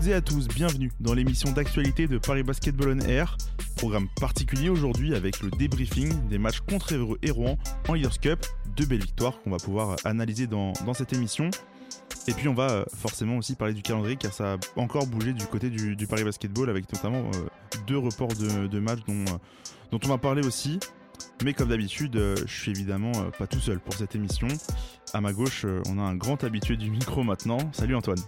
Toutes 0.00 0.08
et 0.08 0.14
à 0.14 0.22
tous, 0.22 0.48
bienvenue 0.48 0.90
dans 0.98 1.12
l'émission 1.12 1.52
d'actualité 1.52 2.06
de 2.06 2.16
Paris 2.16 2.42
Basketball 2.42 2.96
on 2.96 3.06
Air. 3.06 3.36
Programme 3.76 4.08
particulier 4.18 4.70
aujourd'hui 4.70 5.14
avec 5.14 5.42
le 5.42 5.50
débriefing 5.50 6.26
des 6.28 6.38
matchs 6.38 6.60
contre 6.60 6.94
Évreux 6.94 7.18
et 7.22 7.30
Rouen 7.30 7.58
en 7.86 7.92
Leaders 7.92 8.18
Cup. 8.18 8.46
Deux 8.78 8.86
belles 8.86 9.02
victoires 9.02 9.38
qu'on 9.42 9.50
va 9.50 9.58
pouvoir 9.58 9.96
analyser 10.04 10.46
dans, 10.46 10.72
cette 10.94 11.12
émission. 11.12 11.50
Et 12.28 12.32
puis 12.32 12.48
on 12.48 12.54
va 12.54 12.70
euh, 12.70 12.84
forcément 12.96 13.36
aussi 13.36 13.56
parler 13.56 13.74
du 13.74 13.82
calendrier 13.82 14.16
car 14.16 14.32
ça 14.32 14.54
a 14.54 14.80
encore 14.80 15.06
bougé 15.06 15.34
du 15.34 15.44
côté 15.44 15.68
du, 15.68 15.96
du 15.96 16.06
Paris 16.06 16.24
Basketball 16.24 16.70
avec 16.70 16.90
notamment 16.90 17.30
euh, 17.34 17.78
deux 17.86 17.98
reports 17.98 18.28
de, 18.28 18.68
de 18.68 18.80
matchs 18.80 19.00
dont, 19.06 19.24
euh, 19.34 19.38
dont 19.92 20.00
on 20.02 20.08
va 20.08 20.16
parler 20.16 20.46
aussi. 20.46 20.80
Mais 21.44 21.52
comme 21.52 21.68
d'habitude, 21.68 22.16
euh, 22.16 22.36
je 22.46 22.58
suis 22.58 22.70
évidemment 22.70 23.12
pas 23.38 23.46
tout 23.46 23.60
seul 23.60 23.78
pour 23.78 23.92
cette 23.92 24.14
émission. 24.14 24.48
À 25.12 25.20
ma 25.20 25.34
gauche, 25.34 25.66
on 25.88 25.98
a 25.98 26.02
un 26.02 26.14
grand 26.14 26.42
habitué 26.42 26.78
du 26.78 26.90
micro 26.90 27.22
maintenant. 27.22 27.58
Salut 27.72 27.96
Antoine. 27.96 28.20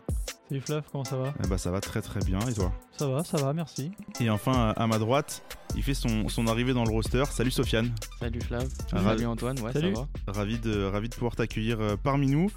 Salut 0.52 0.65
Flav, 0.66 0.84
comment 0.92 1.05
ça 1.05 1.16
va 1.16 1.33
Eh 1.42 1.48
bah 1.48 1.56
ça 1.56 1.70
va 1.70 1.80
très 1.80 2.02
très 2.02 2.20
bien 2.20 2.38
et 2.41 2.52
toi 2.52 2.70
Ça 2.98 3.09
va, 3.09 3.24
ça 3.24 3.38
va, 3.38 3.55
merci. 3.55 3.91
Et 4.20 4.29
enfin 4.29 4.75
à 4.77 4.87
ma 4.87 4.98
droite, 4.98 5.42
il 5.75 5.83
fait 5.83 5.95
son, 5.95 6.28
son 6.28 6.47
arrivée 6.47 6.75
dans 6.75 6.84
le 6.84 6.91
roster. 6.91 7.25
Salut 7.30 7.51
Sofiane. 7.51 7.91
Salut 8.20 8.42
Flav. 8.42 8.69
Ah, 8.92 9.03
Salut 9.03 9.25
Antoine, 9.25 9.59
ouais, 9.61 9.72
Salut. 9.72 9.94
ça 9.94 10.06
va. 10.27 10.33
Ravi 10.34 10.59
de, 10.59 10.84
ravi 10.84 11.09
de 11.09 11.14
pouvoir 11.14 11.36
t'accueillir 11.36 11.81
euh, 11.81 11.97
parmi 11.97 12.27
nous. 12.27 12.50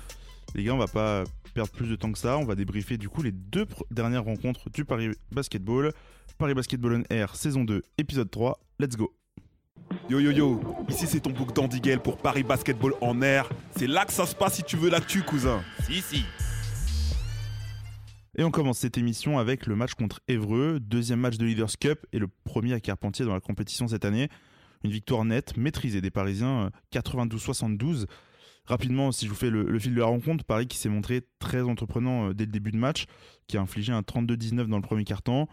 Les 0.55 0.65
gars, 0.65 0.73
on 0.73 0.77
va 0.77 0.87
pas 0.87 1.23
perdre 1.53 1.71
plus 1.71 1.87
de 1.87 1.95
temps 1.95 2.11
que 2.11 2.17
ça. 2.17 2.37
On 2.37 2.43
va 2.43 2.55
débriefer 2.55 2.97
du 2.97 3.07
coup 3.07 3.23
les 3.23 3.31
deux 3.31 3.65
dernières 3.91 4.25
rencontres 4.25 4.69
du 4.71 4.83
Paris 4.83 5.11
Basketball. 5.31 5.93
Paris 6.37 6.53
Basketball 6.53 6.95
on 6.95 7.15
Air 7.15 7.33
saison 7.37 7.63
2, 7.63 7.81
épisode 7.97 8.29
3. 8.29 8.59
Let's 8.77 8.97
go. 8.97 9.13
Yo 10.09 10.19
yo 10.19 10.31
yo, 10.31 10.59
ici 10.89 11.07
c'est 11.07 11.21
ton 11.21 11.29
bouc 11.29 11.53
d'Andiguel 11.53 12.01
pour 12.01 12.17
Paris 12.17 12.43
Basketball 12.43 12.93
en 12.99 13.21
air. 13.21 13.47
C'est 13.77 13.87
là 13.87 14.03
que 14.03 14.11
ça 14.11 14.25
se 14.25 14.35
passe 14.35 14.55
si 14.55 14.63
tu 14.63 14.75
veux 14.75 14.89
l'actu, 14.89 15.21
cousin. 15.21 15.61
Si, 15.87 16.01
si. 16.01 16.25
Et 18.37 18.43
on 18.43 18.51
commence 18.51 18.79
cette 18.79 18.97
émission 18.97 19.39
avec 19.39 19.65
le 19.65 19.77
match 19.77 19.93
contre 19.93 20.19
Évreux, 20.27 20.81
deuxième 20.81 21.21
match 21.21 21.37
de 21.37 21.45
Leaders 21.45 21.77
Cup 21.79 22.05
et 22.11 22.19
le 22.19 22.27
premier 22.27 22.73
à 22.73 22.81
Carpentier 22.81 23.23
dans 23.23 23.33
la 23.33 23.39
compétition 23.39 23.87
cette 23.87 24.03
année. 24.03 24.27
Une 24.83 24.91
victoire 24.91 25.23
nette, 25.23 25.55
maîtrisée 25.55 26.01
des 26.01 26.11
Parisiens, 26.11 26.65
euh, 26.65 26.69
92-72. 26.99 28.07
Rapidement, 28.65 29.13
si 29.13 29.25
je 29.25 29.29
vous 29.29 29.37
fais 29.37 29.49
le, 29.49 29.79
fil 29.79 29.93
de 29.93 29.99
la 29.99 30.07
rencontre, 30.07 30.43
Paris 30.43 30.67
qui 30.67 30.77
s'est 30.77 30.89
montré 30.89 31.21
très 31.39 31.61
entreprenant 31.61 32.29
euh, 32.29 32.33
dès 32.33 32.45
le 32.45 32.51
début 32.51 32.71
de 32.71 32.77
match, 32.77 33.05
qui 33.47 33.55
a 33.55 33.61
infligé 33.61 33.93
un 33.93 34.01
32-19 34.01 34.65
dans 34.65 34.77
le 34.77 34.81
premier 34.81 35.05
quart-temps. 35.05 35.47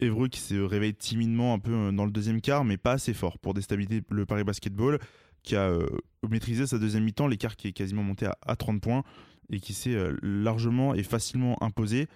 Évreux 0.00 0.26
qui 0.26 0.40
s'est 0.40 0.58
réveillé 0.58 0.94
timidement 0.94 1.54
un 1.54 1.60
peu 1.60 1.72
euh, 1.72 1.92
dans 1.92 2.06
le 2.06 2.10
deuxième 2.10 2.40
quart, 2.40 2.64
mais 2.64 2.76
pas 2.76 2.92
assez 2.92 3.14
fort 3.14 3.38
pour 3.38 3.54
déstabiliser 3.54 4.02
le 4.10 4.26
Paris 4.26 4.42
Basketball, 4.42 4.98
qui 5.44 5.54
a 5.54 5.68
euh, 5.68 5.86
maîtrisé 6.28 6.66
sa 6.66 6.78
deuxième 6.78 7.04
mi-temps, 7.04 7.28
l'écart 7.28 7.54
qui 7.54 7.68
est 7.68 7.72
quasiment 7.72 8.02
monté 8.02 8.26
à 8.26 8.56
30 8.56 8.80
points 8.80 9.04
et 9.50 9.60
qui 9.60 9.74
s'est 9.74 9.94
euh, 9.94 10.16
largement 10.22 10.94
et 10.94 11.02
facilement 11.02 11.62
imposé. 11.62 12.08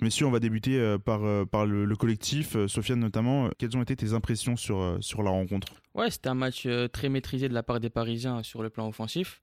Messieurs, 0.00 0.26
on 0.26 0.30
va 0.30 0.40
débuter 0.40 0.78
euh, 0.78 0.98
par, 0.98 1.24
euh, 1.24 1.44
par 1.44 1.66
le, 1.66 1.84
le 1.84 1.96
collectif, 1.96 2.56
Sofiane 2.66 3.00
notamment. 3.00 3.50
Quelles 3.58 3.76
ont 3.76 3.82
été 3.82 3.96
tes 3.96 4.12
impressions 4.12 4.56
sur, 4.56 4.98
sur 5.00 5.22
la 5.22 5.30
rencontre? 5.30 5.74
Ouais, 5.94 6.10
c'était 6.10 6.28
un 6.28 6.34
match 6.34 6.66
très 6.92 7.08
maîtrisé 7.08 7.48
de 7.48 7.54
la 7.54 7.62
part 7.62 7.80
des 7.80 7.90
Parisiens 7.90 8.42
sur 8.42 8.62
le 8.62 8.70
plan 8.70 8.88
offensif. 8.88 9.42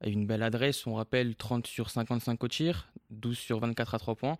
Avec 0.00 0.14
une 0.14 0.26
belle 0.26 0.42
adresse, 0.42 0.86
on 0.86 0.94
rappelle 0.94 1.34
30 1.36 1.66
sur 1.66 1.90
55 1.90 2.42
au 2.42 2.48
tir, 2.48 2.92
12 3.10 3.36
sur 3.36 3.60
24 3.60 3.94
à 3.94 3.98
3 3.98 4.14
points. 4.14 4.38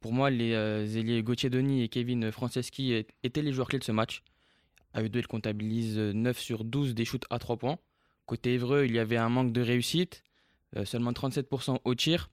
Pour 0.00 0.12
moi, 0.12 0.30
les 0.30 0.50
ailiers 0.98 1.22
Gauthier 1.22 1.48
Denis 1.48 1.82
et 1.82 1.88
Kevin 1.88 2.32
Franceschi 2.32 3.06
étaient 3.22 3.42
les 3.42 3.52
joueurs 3.52 3.68
clés 3.68 3.78
de 3.78 3.84
ce 3.84 3.92
match. 3.92 4.22
À 4.94 5.02
eux 5.02 5.08
deux, 5.08 5.20
ils 5.20 5.26
comptabilisent 5.26 5.98
euh, 5.98 6.12
9 6.12 6.38
sur 6.38 6.64
12 6.64 6.94
des 6.94 7.04
shoots 7.04 7.24
à 7.30 7.38
3 7.38 7.56
points. 7.56 7.78
Côté 8.26 8.54
Évreux, 8.54 8.84
il 8.84 8.92
y 8.92 8.98
avait 8.98 9.16
un 9.16 9.28
manque 9.28 9.52
de 9.52 9.60
réussite, 9.60 10.22
seulement 10.84 11.12
37% 11.12 11.78
au 11.84 11.94
tir. 11.94 12.30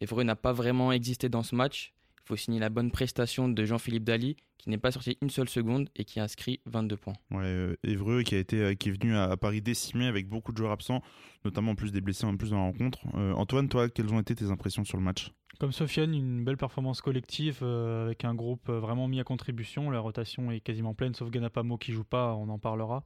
Évreux 0.00 0.22
n'a 0.22 0.36
pas 0.36 0.52
vraiment 0.52 0.92
existé 0.92 1.28
dans 1.28 1.42
ce 1.42 1.54
match. 1.54 1.92
Il 2.24 2.28
faut 2.28 2.36
signer 2.36 2.60
la 2.60 2.68
bonne 2.68 2.90
prestation 2.90 3.48
de 3.48 3.64
Jean-Philippe 3.64 4.04
Dali, 4.04 4.36
qui 4.58 4.70
n'est 4.70 4.78
pas 4.78 4.92
sorti 4.92 5.16
une 5.22 5.30
seule 5.30 5.48
seconde 5.48 5.88
et 5.96 6.04
qui 6.04 6.20
a 6.20 6.24
inscrit 6.24 6.60
22 6.66 6.96
points. 6.96 7.14
Ouais, 7.30 7.44
euh, 7.44 7.76
Évreux 7.84 8.22
qui 8.22 8.34
a 8.34 8.38
été 8.38 8.60
euh, 8.60 8.74
qui 8.74 8.90
est 8.90 8.92
venu 8.92 9.16
à, 9.16 9.36
Paris 9.36 9.62
décimé 9.62 10.06
avec 10.06 10.28
beaucoup 10.28 10.52
de 10.52 10.58
joueurs 10.58 10.72
absents, 10.72 11.02
notamment 11.44 11.72
en 11.72 11.74
plus 11.74 11.90
des 11.90 12.00
blessés 12.00 12.26
en 12.26 12.36
plus 12.36 12.50
dans 12.50 12.56
la 12.56 12.62
rencontre. 12.64 13.00
Euh, 13.14 13.32
Antoine, 13.32 13.68
toi, 13.68 13.88
quelles 13.88 14.12
ont 14.12 14.20
été 14.20 14.34
tes 14.34 14.50
impressions 14.50 14.84
sur 14.84 14.98
le 14.98 15.04
match? 15.04 15.32
Comme 15.58 15.72
Sofiane, 15.72 16.14
une 16.14 16.44
belle 16.44 16.56
performance 16.56 17.00
collective 17.00 17.60
euh, 17.62 18.06
avec 18.06 18.24
un 18.24 18.34
groupe 18.34 18.68
euh, 18.68 18.78
vraiment 18.78 19.08
mis 19.08 19.18
à 19.18 19.24
contribution. 19.24 19.90
La 19.90 19.98
rotation 19.98 20.52
est 20.52 20.60
quasiment 20.60 20.94
pleine, 20.94 21.14
sauf 21.14 21.30
Ganapamo 21.30 21.78
qui 21.78 21.92
joue 21.92 22.04
pas, 22.04 22.34
on 22.34 22.48
en 22.48 22.60
parlera. 22.60 23.02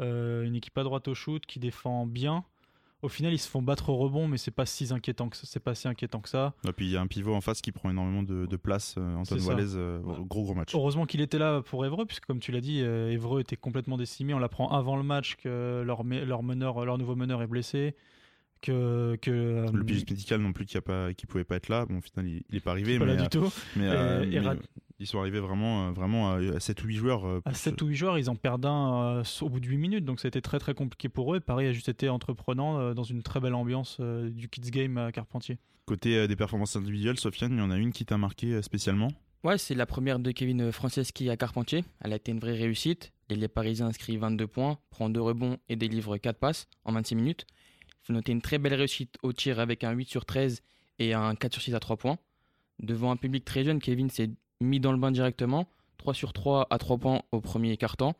Euh, 0.00 0.44
une 0.44 0.54
équipe 0.54 0.76
à 0.78 0.82
droite 0.82 1.08
au 1.08 1.14
shoot 1.14 1.44
qui 1.44 1.58
défend 1.58 2.06
bien. 2.06 2.44
Au 3.02 3.08
final, 3.08 3.32
ils 3.32 3.38
se 3.38 3.48
font 3.48 3.62
battre 3.62 3.88
au 3.88 3.96
rebond, 3.96 4.28
mais 4.28 4.36
c'est 4.36 4.50
pas 4.50 4.66
si 4.66 4.92
inquiétant 4.92 5.28
que. 5.30 5.36
C'est 5.36 5.58
pas 5.60 5.74
si 5.74 5.88
inquiétant 5.88 6.20
que 6.20 6.28
ça. 6.28 6.52
Et 6.68 6.72
puis 6.72 6.86
il 6.86 6.92
y 6.92 6.96
a 6.96 7.00
un 7.00 7.06
pivot 7.06 7.34
en 7.34 7.40
face 7.40 7.62
qui 7.62 7.72
prend 7.72 7.88
énormément 7.90 8.22
de, 8.22 8.44
de 8.44 8.56
place, 8.56 8.94
euh, 8.98 9.14
Antoine. 9.16 9.40
Wallace, 9.40 9.72
euh, 9.74 10.00
gros 10.00 10.44
gros 10.44 10.54
match. 10.54 10.74
Heureusement 10.74 11.06
qu'il 11.06 11.20
était 11.22 11.38
là 11.38 11.62
pour 11.62 11.86
Évreux, 11.86 12.04
puisque 12.04 12.26
comme 12.26 12.40
tu 12.40 12.52
l'as 12.52 12.60
dit, 12.60 12.82
euh, 12.82 13.10
Évreux 13.10 13.40
était 13.40 13.56
complètement 13.56 13.96
décimé. 13.96 14.34
On 14.34 14.38
l'apprend 14.38 14.68
avant 14.68 14.96
le 14.96 15.02
match 15.02 15.36
que 15.36 15.82
leur, 15.86 16.02
leur 16.04 16.42
meneur, 16.42 16.84
leur 16.84 16.98
nouveau 16.98 17.16
meneur 17.16 17.40
est 17.42 17.46
blessé. 17.46 17.94
Que, 18.62 19.16
que 19.22 19.30
euh, 19.30 19.66
Le 19.72 19.84
pigiste 19.84 20.10
médical 20.10 20.38
non 20.42 20.52
plus 20.52 20.66
qui 20.66 20.76
a 20.76 20.82
pas 20.82 21.14
qui 21.14 21.24
pouvait 21.24 21.44
pas 21.44 21.56
être 21.56 21.70
là. 21.70 21.86
Bon, 21.86 21.96
au 21.96 22.00
final, 22.02 22.26
il, 22.28 22.42
il 22.50 22.56
est 22.56 22.60
pas 22.60 22.72
arrivé, 22.72 22.98
pas 22.98 23.06
mais, 23.06 23.14
là 23.16 23.20
euh, 23.22 23.24
du 23.24 23.28
tout. 23.30 23.50
mais, 23.76 23.88
euh, 23.88 24.22
Et- 24.24 24.26
et 24.34 24.40
mais, 24.40 24.46
Ra- 24.46 24.52
euh, 24.52 24.56
ils 25.00 25.06
sont 25.06 25.18
arrivés 25.18 25.40
vraiment 25.40 25.88
euh, 25.88 25.90
vraiment 25.92 26.32
à 26.32 26.60
7 26.60 26.84
ou 26.84 26.86
8 26.86 26.96
joueurs. 26.96 27.26
euh, 27.26 27.38
À 27.44 27.50
pour 27.50 27.56
7 27.56 27.78
ce- 27.80 27.84
ou 27.84 27.88
8 27.88 27.96
joueurs, 27.96 28.18
ils 28.18 28.30
en 28.30 28.36
perdent 28.36 28.66
un 28.66 29.18
euh, 29.18 29.22
au 29.40 29.48
bout 29.48 29.58
de 29.60 29.66
8 29.66 29.78
minutes, 29.78 30.04
donc 30.04 30.20
ça 30.20 30.26
a 30.26 30.30
été 30.30 30.40
très 30.40 30.58
très 30.58 30.74
compliqué 30.74 31.08
pour 31.08 31.34
eux. 31.34 31.38
Et 31.38 31.40
Paris 31.40 31.66
a 31.66 31.72
juste 31.72 31.88
été 31.88 32.08
entreprenant 32.08 32.94
dans 32.94 33.02
une 33.04 33.22
très 33.22 33.40
belle 33.40 33.54
ambiance 33.54 34.00
du 34.00 34.48
Kids 34.48 34.70
Game 34.70 34.96
à 34.98 35.10
Carpentier. 35.12 35.58
Côté 35.86 36.28
des 36.28 36.36
performances 36.36 36.76
individuelles, 36.76 37.18
Sofiane, 37.18 37.52
il 37.52 37.58
y 37.58 37.62
en 37.62 37.70
a 37.70 37.76
une 37.76 37.92
qui 37.92 38.04
t'a 38.04 38.16
marqué 38.18 38.62
spécialement? 38.62 39.08
Ouais, 39.42 39.56
c'est 39.58 39.74
la 39.74 39.86
première 39.86 40.18
de 40.18 40.30
Kevin 40.32 40.70
Franceschi 40.70 41.30
à 41.30 41.36
Carpentier. 41.36 41.82
Elle 42.02 42.12
a 42.12 42.16
été 42.16 42.30
une 42.30 42.38
vraie 42.40 42.52
réussite. 42.56 43.10
Les 43.30 43.48
Parisiens 43.48 43.86
inscrit 43.86 44.16
22 44.18 44.46
points, 44.46 44.78
prend 44.90 45.08
2 45.08 45.20
rebonds 45.20 45.56
et 45.68 45.76
délivre 45.76 46.18
4 46.18 46.38
passes 46.38 46.68
en 46.84 46.92
26 46.92 47.14
minutes. 47.14 47.46
Il 47.88 48.06
faut 48.06 48.12
noter 48.12 48.32
une 48.32 48.42
très 48.42 48.58
belle 48.58 48.74
réussite 48.74 49.16
au 49.22 49.32
tir 49.32 49.58
avec 49.58 49.82
un 49.82 49.92
8 49.92 50.08
sur 50.10 50.26
13 50.26 50.62
et 50.98 51.14
un 51.14 51.34
4 51.34 51.54
sur 51.54 51.62
6 51.62 51.74
à 51.74 51.80
3 51.80 51.96
points. 51.96 52.18
Devant 52.80 53.10
un 53.10 53.16
public 53.16 53.44
très 53.44 53.64
jeune, 53.64 53.78
Kevin 53.80 54.10
s'est 54.10 54.30
mis 54.60 54.80
dans 54.80 54.92
le 54.92 54.98
bain 54.98 55.10
directement. 55.10 55.68
3 55.98 56.14
sur 56.14 56.32
3 56.32 56.66
à 56.70 56.78
3 56.78 56.98
points 56.98 57.22
au 57.32 57.40
premier 57.40 57.76
quart-temps. 57.76 58.14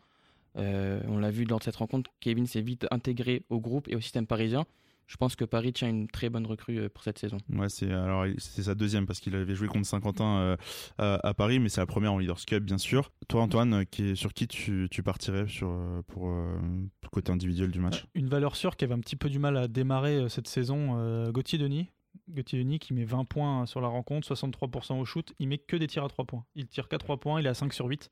Euh, 0.57 1.01
on 1.07 1.19
l'a 1.19 1.31
vu 1.31 1.45
lors 1.45 1.61
de 1.61 1.65
cette 1.65 1.77
rencontre, 1.77 2.11
Kevin 2.21 2.47
s'est 2.47 2.61
vite 2.61 2.87
intégré 2.91 3.45
au 3.51 3.61
groupe 3.61 3.89
et 3.89 3.95
au 3.95 4.01
système 4.01 4.27
parisien. 4.27 4.67
Je 5.07 5.17
pense 5.17 5.35
que 5.35 5.45
Paris 5.45 5.73
tient 5.73 5.89
une 5.89 6.07
très 6.07 6.29
bonne 6.31 6.47
recrue 6.47 6.79
euh, 6.79 6.89
pour 6.89 7.03
cette 7.03 7.19
saison. 7.19 7.39
Ouais, 7.53 7.69
c'est 7.69 7.91
alors 7.91 8.27
sa 8.39 8.77
deuxième 8.77 9.07
parce 9.07 9.19
qu'il 9.19 9.35
avait 9.35 9.57
joué 9.57 9.67
contre 9.67 9.87
Saint-Quentin 9.87 10.39
euh, 10.39 10.57
à, 10.99 11.29
à 11.29 11.35
Paris, 11.35 11.59
mais 11.59 11.69
c'est 11.69 11.81
la 11.81 11.87
première 11.87 12.13
en 12.13 12.19
Leaders 12.19 12.45
Cup 12.47 12.63
bien 12.63 12.79
sûr. 12.79 13.11
Toi, 13.27 13.43
Antoine, 13.43 13.87
qui 13.87 14.11
est, 14.11 14.15
sur 14.15 14.33
qui 14.33 14.47
tu, 14.47 14.87
tu 14.89 15.03
partirais 15.03 15.49
sur 15.49 15.69
euh, 15.69 16.03
pour 16.07 16.29
euh, 16.29 16.57
le 17.03 17.09
côté 17.09 17.33
individuel 17.33 17.73
du 17.73 17.81
match? 17.81 18.07
Une 18.15 18.29
valeur 18.29 18.55
sûre 18.55 18.77
qui 18.77 18.85
avait 18.85 18.95
un 18.95 19.01
petit 19.01 19.17
peu 19.17 19.29
du 19.29 19.41
mal 19.41 19.57
à 19.57 19.67
démarrer 19.67 20.29
cette 20.29 20.47
saison, 20.47 20.97
euh, 20.99 21.33
Gauthier 21.33 21.59
Denis? 21.59 21.89
Gauthier 22.29 22.59
Denis 22.63 22.79
qui 22.79 22.95
met 22.95 23.05
20 23.05 23.25
points 23.25 23.67
sur 23.67 23.81
la 23.81 23.89
rencontre, 23.89 24.27
63% 24.27 24.99
au 24.99 25.05
shoot. 25.05 25.33
Il 25.39 25.49
met 25.49 25.59
que 25.59 25.77
des 25.77 25.87
tirs 25.87 26.05
à 26.05 26.09
3 26.09 26.25
points. 26.25 26.45
Il 26.55 26.67
tire 26.67 26.89
qu'à 26.89 26.99
3 26.99 27.19
points, 27.19 27.41
il 27.41 27.47
est 27.47 27.51
à 27.51 27.55
5 27.55 27.73
sur 27.73 27.87
8. 27.87 28.11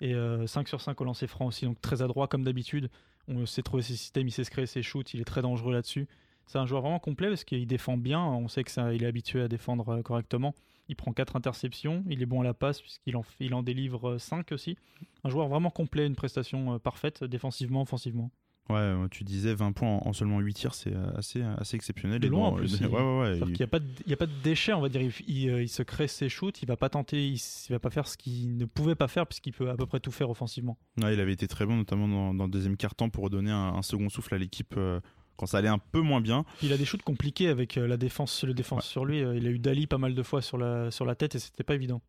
Et 0.00 0.14
euh, 0.14 0.46
5 0.46 0.68
sur 0.68 0.80
5 0.80 1.00
au 1.00 1.04
lancer 1.04 1.26
franc 1.26 1.46
aussi, 1.46 1.64
donc 1.64 1.80
très 1.80 2.02
adroit 2.02 2.28
comme 2.28 2.44
d'habitude. 2.44 2.90
On 3.28 3.46
sait 3.46 3.62
trouver 3.62 3.82
ses 3.82 3.96
systèmes, 3.96 4.28
il 4.28 4.32
sait 4.32 4.44
se 4.44 4.50
créer 4.50 4.66
ses 4.66 4.82
shoots, 4.82 5.14
il 5.14 5.20
est 5.20 5.24
très 5.24 5.40
dangereux 5.40 5.72
là-dessus. 5.72 6.08
C'est 6.46 6.58
un 6.58 6.66
joueur 6.66 6.82
vraiment 6.82 6.98
complet 6.98 7.28
parce 7.28 7.44
qu'il 7.44 7.66
défend 7.66 7.96
bien. 7.96 8.20
On 8.20 8.48
sait 8.48 8.64
que 8.64 8.70
ça, 8.70 8.92
il 8.92 9.02
est 9.02 9.06
habitué 9.06 9.40
à 9.40 9.48
défendre 9.48 9.88
euh, 9.88 10.02
correctement. 10.02 10.54
Il 10.88 10.96
prend 10.96 11.12
4 11.12 11.36
interceptions. 11.36 12.04
Il 12.08 12.22
est 12.22 12.26
bon 12.26 12.42
à 12.42 12.44
la 12.44 12.54
passe 12.54 12.80
puisqu'il 12.80 13.16
en, 13.16 13.24
il 13.40 13.54
en 13.54 13.62
délivre 13.62 14.18
5 14.18 14.52
aussi. 14.52 14.76
Un 15.22 15.30
joueur 15.30 15.48
vraiment 15.48 15.70
complet, 15.70 16.06
une 16.06 16.16
prestation 16.16 16.74
euh, 16.74 16.78
parfaite 16.78 17.24
défensivement, 17.24 17.82
offensivement. 17.82 18.30
Ouais, 18.70 18.76
euh, 18.76 19.08
tu 19.10 19.24
disais 19.24 19.54
20 19.54 19.72
points 19.72 19.88
en, 19.88 20.08
en 20.08 20.12
seulement 20.14 20.40
8 20.40 20.54
tirs, 20.54 20.74
c'est 20.74 20.94
euh, 20.94 21.10
assez 21.16 21.42
assez 21.58 21.76
exceptionnel. 21.76 22.18
De 22.18 22.26
Et 22.26 22.30
loin, 22.30 22.48
bon, 22.48 22.54
en 22.54 22.58
plus, 22.58 22.74
euh, 22.74 22.78
il- 22.80 22.86
Ouais, 22.94 23.18
ouais, 23.20 23.40
n'y 23.52 23.62
a, 23.62 23.66
pas 23.66 23.78
de- 23.78 23.86
il 24.06 24.10
y 24.10 24.14
a 24.14 24.16
pas 24.16 24.24
de 24.26 24.32
déchets, 24.42 24.72
on 24.72 24.80
va 24.80 24.88
dire. 24.88 25.02
Il, 25.02 25.12
il, 25.28 25.50
euh, 25.50 25.62
il 25.62 25.68
se 25.68 25.82
crée 25.82 26.08
ses 26.08 26.30
shoots, 26.30 26.62
il 26.62 26.66
va 26.66 26.76
pas 26.78 26.88
tenter, 26.88 27.28
il, 27.28 27.38
va 27.68 27.78
pas 27.78 27.90
faire 27.90 28.08
ce 28.08 28.16
qu'il 28.16 28.56
ne 28.56 28.64
pouvait 28.64 28.94
pas 28.94 29.06
faire 29.08 29.26
puisqu'il 29.26 29.52
peut 29.52 29.68
à 29.68 29.76
peu 29.76 29.84
près 29.84 30.00
tout 30.00 30.10
faire 30.12 30.30
offensivement. 30.30 30.78
Ouais, 31.02 31.12
il 31.12 31.20
avait 31.20 31.32
été 31.34 31.46
très 31.46 31.66
bon, 31.66 31.76
notamment 31.76 32.08
dans, 32.08 32.32
dans 32.32 32.44
le 32.44 32.50
deuxième 32.50 32.78
quart-temps 32.78 33.10
pour 33.10 33.24
redonner 33.24 33.50
un, 33.50 33.74
un 33.74 33.82
second 33.82 34.08
souffle 34.08 34.34
à 34.34 34.38
l'équipe 34.38 34.74
euh, 34.78 34.98
quand 35.36 35.44
ça 35.46 35.58
allait 35.58 35.68
un 35.68 35.78
peu 35.78 36.00
moins 36.00 36.22
bien. 36.22 36.46
Il 36.62 36.72
a 36.72 36.78
des 36.78 36.86
shoots 36.86 37.02
compliqués 37.02 37.48
avec 37.48 37.76
euh, 37.76 37.86
la 37.86 37.98
défense, 37.98 38.44
le 38.44 38.54
défense 38.54 38.84
Ouais. 38.86 38.90
sur 38.92 39.04
lui. 39.04 39.20
Euh, 39.22 39.36
Il 39.36 39.46
a 39.46 39.50
eu 39.50 39.58
Dali 39.58 39.86
pas 39.86 39.98
mal 39.98 40.14
de 40.14 40.22
fois 40.22 40.40
sur 40.40 40.56
la, 40.56 40.90
sur 40.90 41.04
la 41.04 41.14
tête 41.14 41.34
et 41.34 41.38
c'était 41.38 41.64
pas 41.64 41.74
évident. 41.74 42.00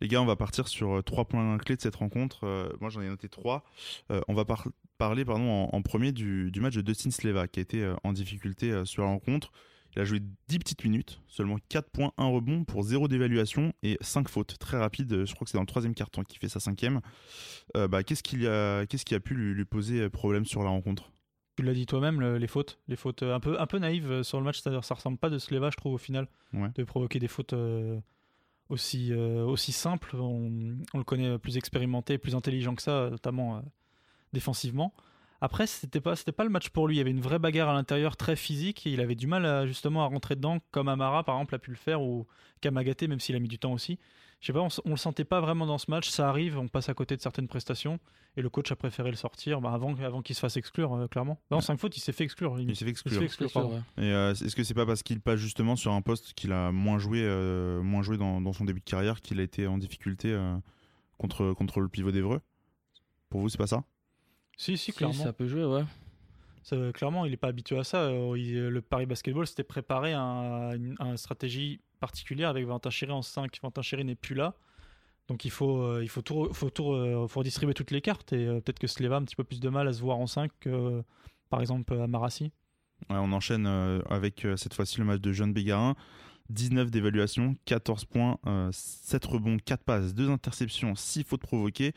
Les 0.00 0.08
gars, 0.08 0.20
on 0.20 0.26
va 0.26 0.36
partir 0.36 0.68
sur 0.68 0.96
euh, 0.98 1.02
trois 1.02 1.24
points 1.26 1.56
clés 1.58 1.76
de 1.76 1.80
cette 1.80 1.96
rencontre. 1.96 2.44
Euh, 2.44 2.68
moi, 2.80 2.90
j'en 2.90 3.00
ai 3.00 3.08
noté 3.08 3.28
trois. 3.28 3.64
Euh, 4.10 4.20
on 4.28 4.34
va 4.34 4.44
par- 4.44 4.68
parler 4.98 5.24
pardon, 5.24 5.48
en, 5.48 5.74
en 5.76 5.82
premier 5.82 6.12
du, 6.12 6.50
du 6.50 6.60
match 6.60 6.74
de 6.74 6.80
Dustin 6.82 7.10
Sleva, 7.10 7.48
qui 7.48 7.60
a 7.60 7.62
été 7.62 7.92
en 8.04 8.12
difficulté 8.12 8.84
sur 8.84 9.02
la 9.02 9.08
rencontre. 9.08 9.50
Il 9.96 10.00
a 10.02 10.04
joué 10.04 10.20
10 10.48 10.58
petites 10.58 10.82
minutes, 10.84 11.20
seulement 11.28 11.56
4 11.68 11.88
points, 11.90 12.12
1 12.18 12.26
rebond 12.26 12.64
pour 12.64 12.82
0 12.82 13.06
d'évaluation 13.06 13.72
et 13.84 13.96
5 14.00 14.28
fautes. 14.28 14.58
Très 14.58 14.76
rapide, 14.76 15.24
je 15.24 15.32
crois 15.34 15.44
que 15.44 15.50
c'est 15.52 15.56
dans 15.56 15.62
le 15.62 15.68
troisième 15.68 15.94
quart-temps 15.94 16.24
qu'il 16.24 16.40
fait 16.40 16.48
sa 16.48 16.58
cinquième. 16.58 17.00
Euh, 17.76 17.86
bah, 17.86 18.02
qu'est-ce, 18.02 18.24
qu'il 18.24 18.44
a, 18.48 18.86
qu'est-ce 18.86 19.04
qui 19.04 19.14
a 19.14 19.20
pu 19.20 19.34
lui, 19.34 19.54
lui 19.54 19.64
poser 19.64 20.10
problème 20.10 20.44
sur 20.46 20.64
la 20.64 20.70
rencontre? 20.70 21.12
Tu 21.56 21.62
l'as 21.62 21.74
dit 21.74 21.86
toi-même, 21.86 22.20
le- 22.20 22.38
les 22.38 22.48
fautes, 22.48 22.80
les 22.88 22.96
fautes 22.96 23.22
un 23.22 23.38
peu, 23.38 23.60
un 23.60 23.66
peu 23.68 23.78
naïves 23.78 24.24
sur 24.24 24.38
le 24.38 24.44
match, 24.44 24.58
c'est-à-dire 24.60 24.82
ça 24.82 24.96
ressemble 24.96 25.16
pas 25.18 25.30
de 25.30 25.38
Sleva, 25.38 25.70
je 25.70 25.76
trouve 25.76 25.94
au 25.94 25.98
final, 25.98 26.26
Ouais. 26.52 26.70
de 26.74 26.82
provoquer 26.82 27.20
des 27.20 27.28
fautes 27.28 27.52
euh, 27.52 28.00
aussi, 28.68 29.12
euh, 29.12 29.44
aussi 29.44 29.72
simples. 29.72 30.16
On, 30.16 30.50
le 30.94 31.04
connaît 31.04 31.38
plus 31.38 31.56
expérimenté, 31.56 32.18
plus 32.18 32.34
intelligent 32.34 32.74
que 32.74 32.82
ça, 32.82 32.92
euh, 32.92 33.10
notamment 33.10 33.56
euh, 33.56 33.60
défensivement. 34.32 34.92
Après, 35.40 35.66
c'était 35.66 36.00
pas, 36.00 36.16
c'était 36.16 36.32
pas 36.32 36.44
le 36.44 36.50
match 36.50 36.70
pour 36.70 36.88
lui. 36.88 36.96
Il 36.96 36.98
y 36.98 37.00
avait 37.00 37.10
une 37.10 37.20
vraie 37.20 37.38
bagarre 37.38 37.68
à 37.68 37.74
l'intérieur, 37.74 38.16
très 38.16 38.36
physique, 38.36 38.86
et 38.86 38.90
il 38.90 39.00
avait 39.00 39.14
du 39.14 39.26
mal 39.26 39.66
justement 39.66 40.02
à 40.02 40.06
rentrer 40.06 40.36
dedans, 40.36 40.58
comme 40.70 40.88
Amara 40.88 41.22
par 41.22 41.36
exemple 41.36 41.54
a 41.54 41.58
pu 41.58 41.70
le 41.70 41.76
faire 41.76 42.00
ou 42.00 42.26
Kamagaté, 42.62 43.08
même 43.08 43.20
s'il 43.20 43.36
a 43.36 43.38
mis 43.38 43.48
du 43.48 43.58
temps 43.58 43.72
aussi. 43.72 43.98
Je 44.40 44.46
sais 44.46 44.52
pas, 44.52 44.60
on, 44.60 44.68
on 44.84 44.90
le 44.90 44.96
sentait 44.96 45.24
pas 45.24 45.40
vraiment 45.40 45.66
dans 45.66 45.78
ce 45.78 45.90
match. 45.90 46.08
Ça 46.10 46.28
arrive, 46.28 46.58
on 46.58 46.68
passe 46.68 46.88
à 46.88 46.94
côté 46.94 47.16
de 47.16 47.20
certaines 47.22 47.48
prestations, 47.48 47.98
et 48.36 48.42
le 48.42 48.50
coach 48.50 48.70
a 48.72 48.76
préféré 48.76 49.10
le 49.10 49.16
sortir 49.16 49.60
bah, 49.60 49.72
avant, 49.72 49.94
avant 49.96 50.20
qu'il 50.22 50.34
se 50.34 50.40
fasse 50.40 50.56
exclure, 50.56 50.92
euh, 50.94 51.06
clairement. 51.08 51.40
Non, 51.50 51.60
5 51.60 51.78
fautes, 51.78 51.96
il 51.96 52.00
s'est 52.00 52.12
fait 52.12 52.24
exclure. 52.24 52.58
Il 52.60 52.74
s'est 52.76 52.84
fait 52.84 52.90
exclure. 52.90 53.18
fait 53.18 53.24
exclure, 53.24 53.50
pardon. 53.52 53.82
Et 53.96 54.02
euh, 54.02 54.32
est-ce 54.34 54.54
que 54.54 54.62
c'est 54.64 54.74
pas 54.74 54.86
parce 54.86 55.02
qu'il 55.02 55.20
passe 55.20 55.38
justement 55.40 55.76
sur 55.76 55.92
un 55.92 56.02
poste 56.02 56.34
qu'il 56.34 56.52
a 56.52 56.70
moins 56.72 56.98
joué, 56.98 57.20
euh, 57.22 57.82
moins 57.82 58.02
joué 58.02 58.16
dans, 58.18 58.40
dans 58.40 58.52
son 58.52 58.64
début 58.64 58.80
de 58.80 58.84
carrière 58.84 59.20
qu'il 59.20 59.40
a 59.40 59.42
été 59.42 59.66
en 59.66 59.78
difficulté 59.78 60.30
euh, 60.32 60.54
contre, 61.18 61.52
contre 61.54 61.80
le 61.80 61.88
pivot 61.88 62.10
d'Evreux? 62.10 62.40
Pour 63.30 63.40
vous, 63.40 63.48
c'est 63.48 63.58
pas 63.58 63.66
ça? 63.66 63.82
Si, 64.56 64.76
si, 64.76 64.84
Si, 64.86 64.92
clairement. 64.92 65.14
ça 65.14 65.32
peut 65.32 65.46
jouer, 65.48 65.64
ouais. 65.64 65.82
Ça, 66.62 66.76
clairement, 66.94 67.24
il 67.26 67.30
n'est 67.30 67.36
pas 67.36 67.48
habitué 67.48 67.76
à 67.78 67.84
ça. 67.84 68.10
Il- 68.36 68.68
le 68.68 68.80
Paris 68.80 69.06
Basketball 69.06 69.46
s'était 69.46 69.64
préparé 69.64 70.12
à, 70.14 70.20
un- 70.22 70.74
une, 70.76 70.96
à 70.98 71.06
une 71.08 71.16
stratégie 71.16 71.80
particulière 72.04 72.50
avec 72.50 72.64
Valentin 72.66 72.90
Chéry 72.90 73.12
en 73.12 73.22
5. 73.22 73.58
Valentin 73.62 73.82
Chéry 73.82 74.04
n'est 74.04 74.14
plus 74.14 74.34
là. 74.34 74.54
Donc 75.28 75.44
il 75.46 75.50
faut, 75.50 75.80
euh, 75.80 76.00
il 76.02 76.08
faut, 76.10 76.20
tout, 76.22 76.52
faut, 76.52 76.68
tout, 76.70 76.92
euh, 76.92 77.26
faut 77.28 77.40
redistribuer 77.40 77.72
toutes 77.74 77.90
les 77.92 78.02
cartes. 78.02 78.32
Et 78.34 78.46
euh, 78.46 78.60
peut-être 78.60 78.78
que 78.78 78.86
Sleva 78.86 79.16
a 79.16 79.18
un 79.20 79.24
petit 79.24 79.36
peu 79.36 79.44
plus 79.44 79.60
de 79.60 79.68
mal 79.70 79.88
à 79.88 79.92
se 79.94 80.00
voir 80.02 80.18
en 80.18 80.26
5 80.26 80.50
que, 80.60 80.68
euh, 80.68 81.02
par 81.48 81.60
exemple, 81.62 81.94
à 81.98 82.06
Marassi. 82.06 82.52
Ouais, 83.08 83.16
On 83.16 83.32
enchaîne 83.32 83.66
euh, 83.66 84.00
avec 84.10 84.44
euh, 84.44 84.56
cette 84.56 84.74
fois-ci 84.74 84.98
le 84.98 85.04
match 85.06 85.20
de 85.20 85.32
Jeanne 85.32 85.52
Bégarin. 85.54 85.94
19 86.50 86.90
d'évaluation, 86.90 87.56
14 87.64 88.04
points, 88.04 88.38
euh, 88.46 88.68
7 88.70 89.24
rebonds, 89.24 89.56
4 89.64 89.82
passes, 89.82 90.12
2 90.14 90.28
interceptions, 90.28 90.94
6 90.94 91.24
fautes 91.24 91.40
provoquées. 91.40 91.94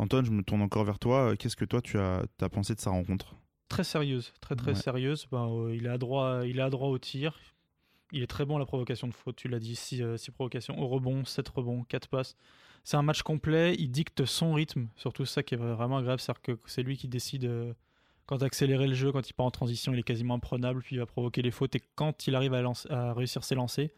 Antoine, 0.00 0.24
je 0.24 0.32
me 0.32 0.42
tourne 0.42 0.60
encore 0.60 0.84
vers 0.84 0.98
toi. 0.98 1.30
Euh, 1.30 1.36
Qu'est-ce 1.36 1.54
que 1.54 1.64
toi 1.64 1.80
tu 1.80 1.96
as, 2.00 2.24
as 2.40 2.48
pensé 2.48 2.74
de 2.74 2.80
sa 2.80 2.90
rencontre? 2.90 3.36
Très 3.68 3.84
sérieuse, 3.84 4.32
très 4.40 4.56
très 4.56 4.72
Ouais. 4.72 4.74
sérieuse. 4.74 5.28
Ben, 5.30 5.48
euh, 5.48 5.74
il, 5.76 5.86
est 5.86 5.90
adroit, 5.90 6.40
il 6.44 6.58
est 6.58 6.62
adroit 6.62 6.88
au 6.88 6.98
tir. 6.98 7.38
Il 8.12 8.22
est 8.22 8.26
très 8.26 8.44
bon 8.44 8.56
à 8.56 8.58
la 8.58 8.66
provocation 8.66 9.08
de 9.08 9.14
faute. 9.14 9.36
Tu 9.36 9.48
l'as 9.48 9.58
dit, 9.58 9.76
6 9.76 10.02
provocations. 10.34 10.78
Au 10.78 10.86
rebond, 10.86 11.24
7 11.24 11.48
rebonds, 11.48 11.84
4 11.84 12.08
passes. 12.08 12.36
C'est 12.84 12.96
un 12.96 13.02
match 13.02 13.22
complet. 13.22 13.74
Il 13.78 13.90
dicte 13.90 14.24
son 14.24 14.54
rythme. 14.54 14.88
Surtout 14.96 15.24
ça 15.24 15.42
qui 15.42 15.54
est 15.54 15.58
vraiment 15.58 16.00
grave. 16.02 16.20
C'est-à-dire 16.20 16.42
que 16.42 16.58
c'est 16.66 16.82
lui 16.82 16.96
qui 16.96 17.08
décide 17.08 17.46
euh, 17.46 17.72
quand 18.26 18.42
accélérer 18.42 18.86
le 18.86 18.94
jeu, 18.94 19.10
quand 19.10 19.28
il 19.28 19.32
part 19.32 19.46
en 19.46 19.50
transition. 19.50 19.92
Il 19.92 19.98
est 19.98 20.04
quasiment 20.04 20.34
imprenable. 20.34 20.82
Puis 20.82 20.96
il 20.96 20.98
va 21.00 21.06
provoquer 21.06 21.42
les 21.42 21.50
fautes. 21.50 21.74
Et 21.74 21.82
quand 21.96 22.26
il 22.26 22.34
arrive 22.34 22.54
à 22.54 23.12
réussir 23.12 23.42
ses 23.42 23.56
lancers, 23.56 23.90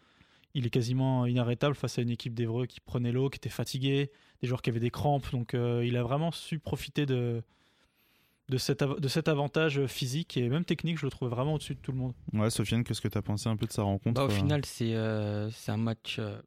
il 0.55 0.67
est 0.67 0.71
quasiment 0.71 1.27
inarrêtable 1.27 1.75
face 1.75 1.99
à 1.99 2.03
une 2.03 2.11
équipe 2.11 2.35
d'Evreux 2.35 2.67
qui 2.67 2.81
prenait 2.81 3.13
l'eau, 3.13 3.29
qui 3.29 3.37
était 3.37 3.49
fatiguée, 3.51 4.11
des 4.41 4.49
joueurs 4.49 4.63
qui 4.63 4.71
avaient 4.71 4.81
des 4.81 4.91
crampes. 4.91 5.31
Donc 5.33 5.55
euh, 5.55 5.85
il 5.85 5.97
a 5.97 6.03
vraiment 6.03 6.33
su 6.33 6.59
profiter 6.59 7.07
de, 7.07 7.43
de, 8.49 8.59
cet, 8.59 8.83
de 8.83 9.09
cet 9.09 9.29
avantage 9.29 9.87
physique 9.87 10.37
et 10.37 10.49
même 10.49 10.65
technique. 10.65 10.99
Je 10.99 11.07
le 11.07 11.11
trouve 11.11 11.29
vraiment 11.29 11.55
au-dessus 11.55 11.75
de 11.75 11.81
tout 11.81 11.93
le 11.93 11.99
monde. 11.99 12.13
Ouais, 12.33 12.51
Sofiane, 12.51 12.85
qu'est-ce 12.85 13.01
que 13.01 13.09
tu 13.09 13.19
as 13.19 13.23
pensé 13.23 13.49
un 13.49 13.57
peu 13.57 13.67
de 13.67 13.73
sa 13.73 13.83
rencontre 13.83 14.15
Bah, 14.21 14.25
au 14.27 14.31
euh, 14.31 14.35
final, 14.35 14.65
c'est 14.65 14.95
euh, 14.95 15.51
c'est 15.51 15.73
un 15.73 15.77
match 15.77 16.17
euh, 16.19 16.41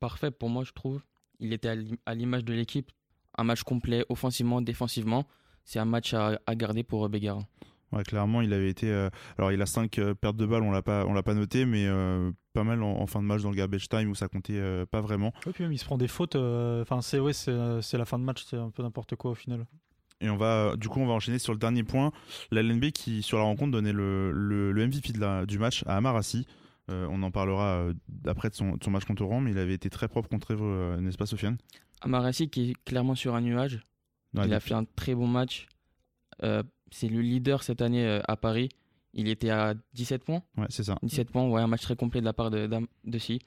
parfait 0.00 0.30
pour 0.30 0.48
moi, 0.48 0.64
je 0.64 0.72
trouve. 0.72 1.02
Il 1.38 1.52
était 1.52 1.68
à 1.68 1.74
l'im- 1.74 1.96
à 2.06 2.14
l'image 2.14 2.44
de 2.44 2.52
l'équipe. 2.54 2.90
Un 3.38 3.44
match 3.44 3.62
complet, 3.62 4.04
offensivement, 4.08 4.62
défensivement. 4.62 5.26
C'est 5.64 5.78
un 5.78 5.84
match 5.84 6.14
à, 6.14 6.40
à 6.46 6.54
garder 6.54 6.82
pour 6.82 7.04
euh, 7.04 7.08
Bégarin. 7.08 7.42
Ouais, 7.92 8.02
clairement, 8.02 8.40
il 8.40 8.52
avait 8.52 8.68
été. 8.70 8.90
euh, 8.90 9.10
Alors, 9.38 9.52
il 9.52 9.62
a 9.62 9.66
5 9.66 10.00
pertes 10.20 10.36
de 10.36 10.44
balles, 10.46 10.62
on 10.62 10.70
l'a 10.72 10.82
pas, 10.82 11.04
on 11.06 11.12
l'a 11.12 11.22
pas 11.22 11.34
noté, 11.34 11.64
mais 11.66 11.86
euh, 11.86 12.32
pas 12.52 12.64
mal 12.64 12.82
en, 12.82 12.98
en 13.00 13.06
fin 13.06 13.20
de 13.20 13.26
match 13.26 13.42
dans 13.42 13.50
le 13.50 13.56
garbage 13.56 13.88
time 13.88 14.10
où 14.10 14.14
ça 14.14 14.26
comptait 14.28 14.54
euh, 14.58 14.86
pas 14.86 15.00
vraiment. 15.00 15.32
Et 15.46 15.50
puis 15.50 15.62
même, 15.64 15.72
il 15.72 15.78
se 15.78 15.84
prend 15.84 15.96
des 15.98 16.08
fautes. 16.08 16.34
euh, 16.36 16.82
Enfin, 16.82 17.00
c'est 17.00 17.20
ouais, 17.20 17.32
c'est 17.32 17.50
euh, 17.52 17.80
c'est 17.82 17.96
la 17.98 18.04
fin 18.04 18.18
de 18.18 18.24
match. 18.24 18.44
C'est 18.44 18.56
un 18.56 18.70
peu 18.70 18.82
n'importe 18.82 19.14
quoi 19.16 19.30
au 19.32 19.34
final. 19.34 19.66
Et 20.20 20.30
on 20.30 20.36
va, 20.36 20.76
du 20.76 20.88
coup, 20.88 21.00
on 21.00 21.06
va 21.06 21.12
enchaîner 21.12 21.38
sur 21.38 21.52
le 21.52 21.58
dernier 21.58 21.82
point. 21.82 22.10
La 22.50 22.62
LNB 22.62 22.90
qui, 22.92 23.22
sur 23.22 23.36
la 23.38 23.44
rencontre, 23.44 23.72
donnait 23.72 23.92
le, 23.92 24.32
le, 24.32 24.72
le 24.72 24.86
MVP 24.86 25.12
de 25.12 25.20
la- 25.20 25.44
du 25.46 25.58
match 25.58 25.82
à 25.86 25.96
Amarassi. 25.96 26.46
Euh, 26.88 27.06
on 27.10 27.22
en 27.22 27.30
parlera 27.30 27.78
euh, 27.80 27.94
après 28.26 28.48
de 28.48 28.54
son, 28.54 28.76
de 28.76 28.84
son 28.84 28.90
match 28.92 29.04
contre 29.04 29.22
Oran, 29.22 29.40
mais 29.40 29.50
il 29.50 29.58
avait 29.58 29.74
été 29.74 29.90
très 29.90 30.08
propre 30.08 30.28
contre 30.28 30.52
Evreux, 30.52 30.66
euh, 30.68 31.00
n'est-ce 31.00 31.18
pas, 31.18 31.26
Sofiane? 31.26 31.58
Amarassi 32.00 32.48
qui 32.48 32.70
est 32.70 32.74
clairement 32.84 33.14
sur 33.14 33.34
un 33.34 33.40
nuage. 33.40 33.80
Ouais, 34.34 34.46
il 34.46 34.54
a 34.54 34.60
fait 34.60 34.74
un 34.74 34.84
très 34.84 35.14
bon 35.14 35.26
match. 35.26 35.66
Euh, 36.42 36.62
c'est 36.92 37.08
le 37.08 37.20
leader 37.20 37.62
cette 37.62 37.82
année 37.82 38.20
à 38.26 38.36
Paris. 38.36 38.68
Il 39.14 39.28
était 39.28 39.50
à 39.50 39.74
17 39.94 40.24
points. 40.24 40.42
Ouais, 40.56 40.66
c'est 40.68 40.84
ça. 40.84 40.96
17 41.02 41.30
points, 41.30 41.48
ouais, 41.48 41.60
un 41.60 41.66
match 41.66 41.82
très 41.82 41.96
complet 41.96 42.20
de 42.20 42.26
la 42.26 42.32
part 42.34 42.50
de, 42.50 42.68
de 43.04 43.18
Si. 43.18 43.40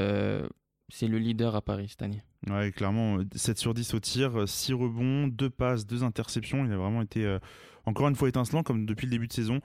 Euh, 0.00 0.46
c'est 0.88 1.06
le 1.06 1.18
leader 1.18 1.54
à 1.56 1.62
Paris 1.62 1.86
cette 1.88 2.02
année. 2.02 2.22
Ouais, 2.50 2.72
clairement, 2.72 3.18
euh, 3.18 3.24
7 3.34 3.58
sur 3.58 3.74
10 3.74 3.94
au 3.94 4.00
tir, 4.00 4.48
6 4.48 4.72
rebonds, 4.72 5.28
2 5.28 5.50
passes, 5.50 5.86
2 5.86 6.02
interceptions. 6.02 6.64
Il 6.64 6.72
a 6.72 6.76
vraiment 6.76 7.02
été, 7.02 7.24
euh, 7.24 7.38
encore 7.86 8.08
une 8.08 8.16
fois, 8.16 8.28
étincelant, 8.28 8.62
comme 8.62 8.84
depuis 8.84 9.06
le 9.06 9.12
début 9.12 9.28
de 9.28 9.32
saison. 9.32 9.60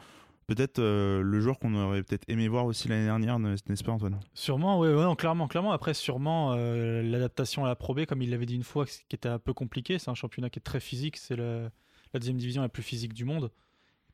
Peut-être 0.47 0.79
euh, 0.79 1.21
le 1.21 1.41
joueur 1.41 1.59
qu'on 1.59 1.75
aurait 1.75 2.01
peut-être 2.03 2.24
aimé 2.29 2.47
voir 2.47 2.65
aussi 2.65 2.88
l'année 2.88 3.03
dernière, 3.03 3.38
n'est-ce 3.38 3.83
pas, 3.83 3.91
Antoine? 3.91 4.18
Sûrement, 4.33 4.79
ouais, 4.79 4.94
ouais, 4.94 5.15
clairement, 5.18 5.50
clairement. 5.50 5.74
Après, 5.74 5.94
sûrement, 5.94 6.53
euh, 6.53 7.01
l'adaptation 7.03 7.65
à 7.65 7.68
la 7.68 7.75
Pro 7.75 7.95
comme 8.07 8.21
il 8.21 8.29
l'avait 8.29 8.45
dit 8.45 8.56
une 8.56 8.63
fois, 8.63 8.85
qui 8.85 9.03
était 9.12 9.27
un 9.27 9.39
peu 9.39 9.53
compliqué. 9.53 10.00
C'est 10.00 10.09
un 10.09 10.15
championnat 10.15 10.50
qui 10.50 10.59
est 10.59 10.62
très 10.62 10.79
physique. 10.79 11.18
C'est 11.18 11.35
la 11.35 11.69
deuxième 12.13 12.38
division 12.38 12.62
la 12.62 12.69
plus 12.69 12.81
physique 12.83 13.13
du 13.13 13.25
monde. 13.25 13.51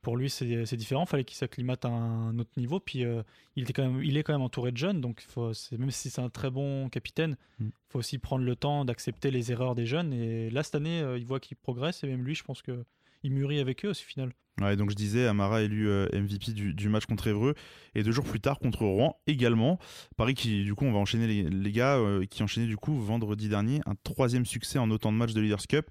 Pour 0.04 0.16
lui, 0.16 0.30
c'est 0.30 0.76
différent. 0.76 1.06
Fallait 1.06 1.24
qu'il 1.24 1.36
s'acclimate 1.36 1.84
à 1.84 1.88
un 1.88 2.38
autre 2.38 2.50
niveau. 2.56 2.78
Puis, 2.78 3.04
euh, 3.04 3.22
il, 3.56 3.64
était 3.64 3.72
quand 3.72 3.82
même, 3.82 4.02
il 4.02 4.16
est 4.16 4.22
quand 4.22 4.34
même 4.34 4.42
entouré 4.42 4.70
de 4.70 4.76
jeunes. 4.76 5.00
Donc, 5.00 5.24
faut, 5.26 5.50
même 5.76 5.90
si 5.90 6.10
c'est 6.10 6.20
un 6.20 6.28
très 6.30 6.50
bon 6.50 6.88
capitaine, 6.90 7.36
il 7.58 7.66
Mm. 7.66 7.70
faut 7.88 7.98
aussi 7.98 8.18
prendre 8.18 8.44
le 8.44 8.56
temps 8.56 8.84
d'accepter 8.84 9.30
les 9.30 9.50
erreurs 9.50 9.74
des 9.74 9.86
jeunes. 9.86 10.12
Et 10.12 10.50
là, 10.50 10.62
cette 10.62 10.74
année, 10.74 11.00
euh, 11.00 11.18
il 11.18 11.24
voit 11.24 11.40
qu'il 11.40 11.56
progresse. 11.56 12.04
Et 12.04 12.06
même 12.06 12.24
lui, 12.24 12.34
je 12.34 12.44
pense 12.44 12.62
que 12.62 12.84
il 13.22 13.32
mûrit 13.32 13.58
avec 13.58 13.84
eux 13.84 13.90
au 13.90 13.94
final. 13.94 14.32
Ouais, 14.60 14.76
donc 14.76 14.90
je 14.90 14.94
disais, 14.94 15.26
Amara 15.26 15.62
élu 15.62 15.88
euh, 15.88 16.06
MVP 16.12 16.52
du, 16.52 16.74
du 16.74 16.88
match 16.88 17.06
contre 17.06 17.26
Évreux 17.26 17.54
et 17.96 18.04
deux 18.04 18.12
jours 18.12 18.24
plus 18.24 18.38
tard 18.38 18.60
contre 18.60 18.84
Rouen 18.84 19.16
également. 19.26 19.80
Paris 20.16 20.34
qui, 20.34 20.62
du 20.62 20.74
coup, 20.74 20.84
on 20.84 20.92
va 20.92 20.98
enchaîner 20.98 21.26
les, 21.26 21.42
les 21.42 21.72
gars, 21.72 21.96
euh, 21.96 22.24
qui 22.24 22.42
enchaînaient 22.44 22.68
du 22.68 22.76
coup 22.76 22.94
vendredi 23.00 23.48
dernier 23.48 23.80
un 23.86 23.94
troisième 24.04 24.46
succès 24.46 24.78
en 24.78 24.90
autant 24.90 25.10
de 25.10 25.16
matchs 25.16 25.32
de 25.32 25.40
Leaders 25.40 25.66
Cup. 25.66 25.86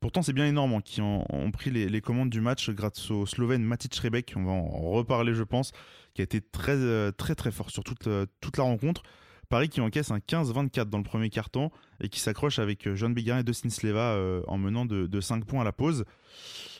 Pourtant, 0.00 0.22
c'est 0.22 0.32
bien 0.32 0.44
les 0.44 0.52
Normands 0.52 0.80
qui 0.80 1.00
ont, 1.00 1.24
pris 1.52 1.70
les, 1.70 2.00
commandes 2.00 2.30
du 2.30 2.40
match 2.40 2.70
grâce 2.70 3.10
au 3.10 3.26
Slovène 3.26 3.62
Matic 3.62 3.94
Rebek. 3.96 4.34
On 4.36 4.44
va 4.44 4.52
en 4.52 4.90
reparler, 4.90 5.34
je 5.34 5.42
pense, 5.42 5.72
qui 6.14 6.22
a 6.22 6.24
été 6.24 6.40
très, 6.40 6.76
euh, 6.76 7.10
très, 7.10 7.34
fort 7.50 7.70
sur 7.70 7.84
toute, 7.84 8.06
euh, 8.06 8.26
toute 8.40 8.56
la 8.56 8.64
rencontre. 8.64 9.02
Paris 9.48 9.68
qui 9.68 9.80
encaisse 9.80 10.10
un 10.10 10.18
15-24 10.18 10.90
dans 10.90 10.98
le 10.98 11.04
premier 11.04 11.30
quart-temps 11.30 11.72
et 12.00 12.08
qui 12.08 12.20
s'accroche 12.20 12.58
avec 12.58 12.86
euh, 12.86 12.94
John 12.96 13.14
Bégarin 13.14 13.40
et 13.40 13.44
Dustin 13.44 13.70
Sleva 13.70 14.18
en 14.46 14.58
menant 14.58 14.84
de, 14.84 15.06
de 15.06 15.20
5 15.20 15.44
points 15.44 15.62
à 15.62 15.64
la 15.64 15.72
pause. 15.72 16.04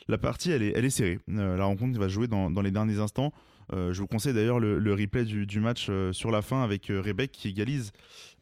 La 0.07 0.19
partie, 0.19 0.51
elle 0.51 0.63
est, 0.63 0.91
serrée. 0.91 1.19
La 1.29 1.65
rencontre 1.65 1.99
va 1.99 2.09
jouer 2.09 2.29
dans 2.29 2.63
les 2.63 2.71
derniers 2.71 2.99
instants. 2.99 3.33
Euh, 3.73 3.93
je 3.93 4.01
vous 4.01 4.07
conseille 4.07 4.35
d'ailleurs 4.35 4.61
le, 4.61 4.95
replay 4.95 5.25
du, 5.25 5.61
match 5.61 5.87
euh, 5.91 6.13
sur 6.13 6.31
la 6.31 6.43
fin 6.43 6.63
avec 6.63 6.91
euh, 6.91 7.01
Rebek 7.01 7.31
qui 7.31 7.49
égalise 7.49 7.93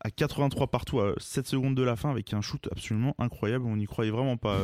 à 0.00 0.10
83 0.10 0.68
partout 0.68 1.00
à 1.00 1.14
7 1.18 1.46
secondes 1.46 1.74
de 1.74 1.82
la 1.82 1.96
fin 1.96 2.10
avec 2.10 2.32
un 2.32 2.40
shoot 2.40 2.68
absolument 2.70 3.14
incroyable. 3.18 3.66
On 3.66 3.76
n'y 3.76 3.86
croyait 3.86 4.10
vraiment 4.10 4.36
pas 4.36 4.58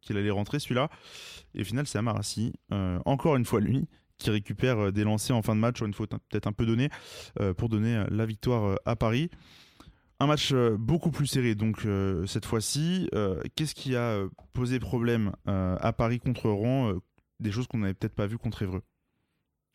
qu'il 0.00 0.16
allait 0.16 0.30
rentrer 0.30 0.60
celui-là. 0.60 0.88
Et 1.54 1.62
au 1.62 1.64
final, 1.64 1.86
c'est 1.86 1.98
Amarassi, 1.98 2.52
encore 3.04 3.36
une 3.36 3.44
fois 3.44 3.60
lui, 3.60 3.88
qui 4.18 4.30
récupère 4.30 4.92
des 4.92 5.02
lancers 5.02 5.36
en 5.36 5.42
fin 5.42 5.56
de 5.56 5.60
match 5.60 5.80
une 5.80 5.92
faute 5.92 6.10
peut-être 6.30 6.46
un 6.46 6.52
peu 6.52 6.64
donnée 6.64 6.88
pour 7.56 7.68
donner 7.68 8.04
la 8.08 8.24
victoire 8.24 8.78
à 8.86 8.94
Paris. 8.94 9.30
Un 10.20 10.28
match 10.28 10.54
beaucoup 10.78 11.10
plus 11.10 11.26
serré 11.26 11.56
donc 11.56 11.84
cette 12.26 12.46
fois-ci. 12.46 13.10
Qu'est-ce 13.56 13.74
qui 13.74 13.96
a 13.96 14.22
posé 14.52 14.78
problème 14.78 15.32
à 15.46 15.92
Paris 15.92 16.20
contre 16.20 16.48
Rouen? 16.48 16.94
Des 17.40 17.50
choses 17.50 17.66
qu'on 17.66 17.78
n'avait 17.78 17.94
peut-être 17.94 18.14
pas 18.14 18.28
vues 18.28 18.38
contre 18.38 18.62
Évreux. 18.62 18.82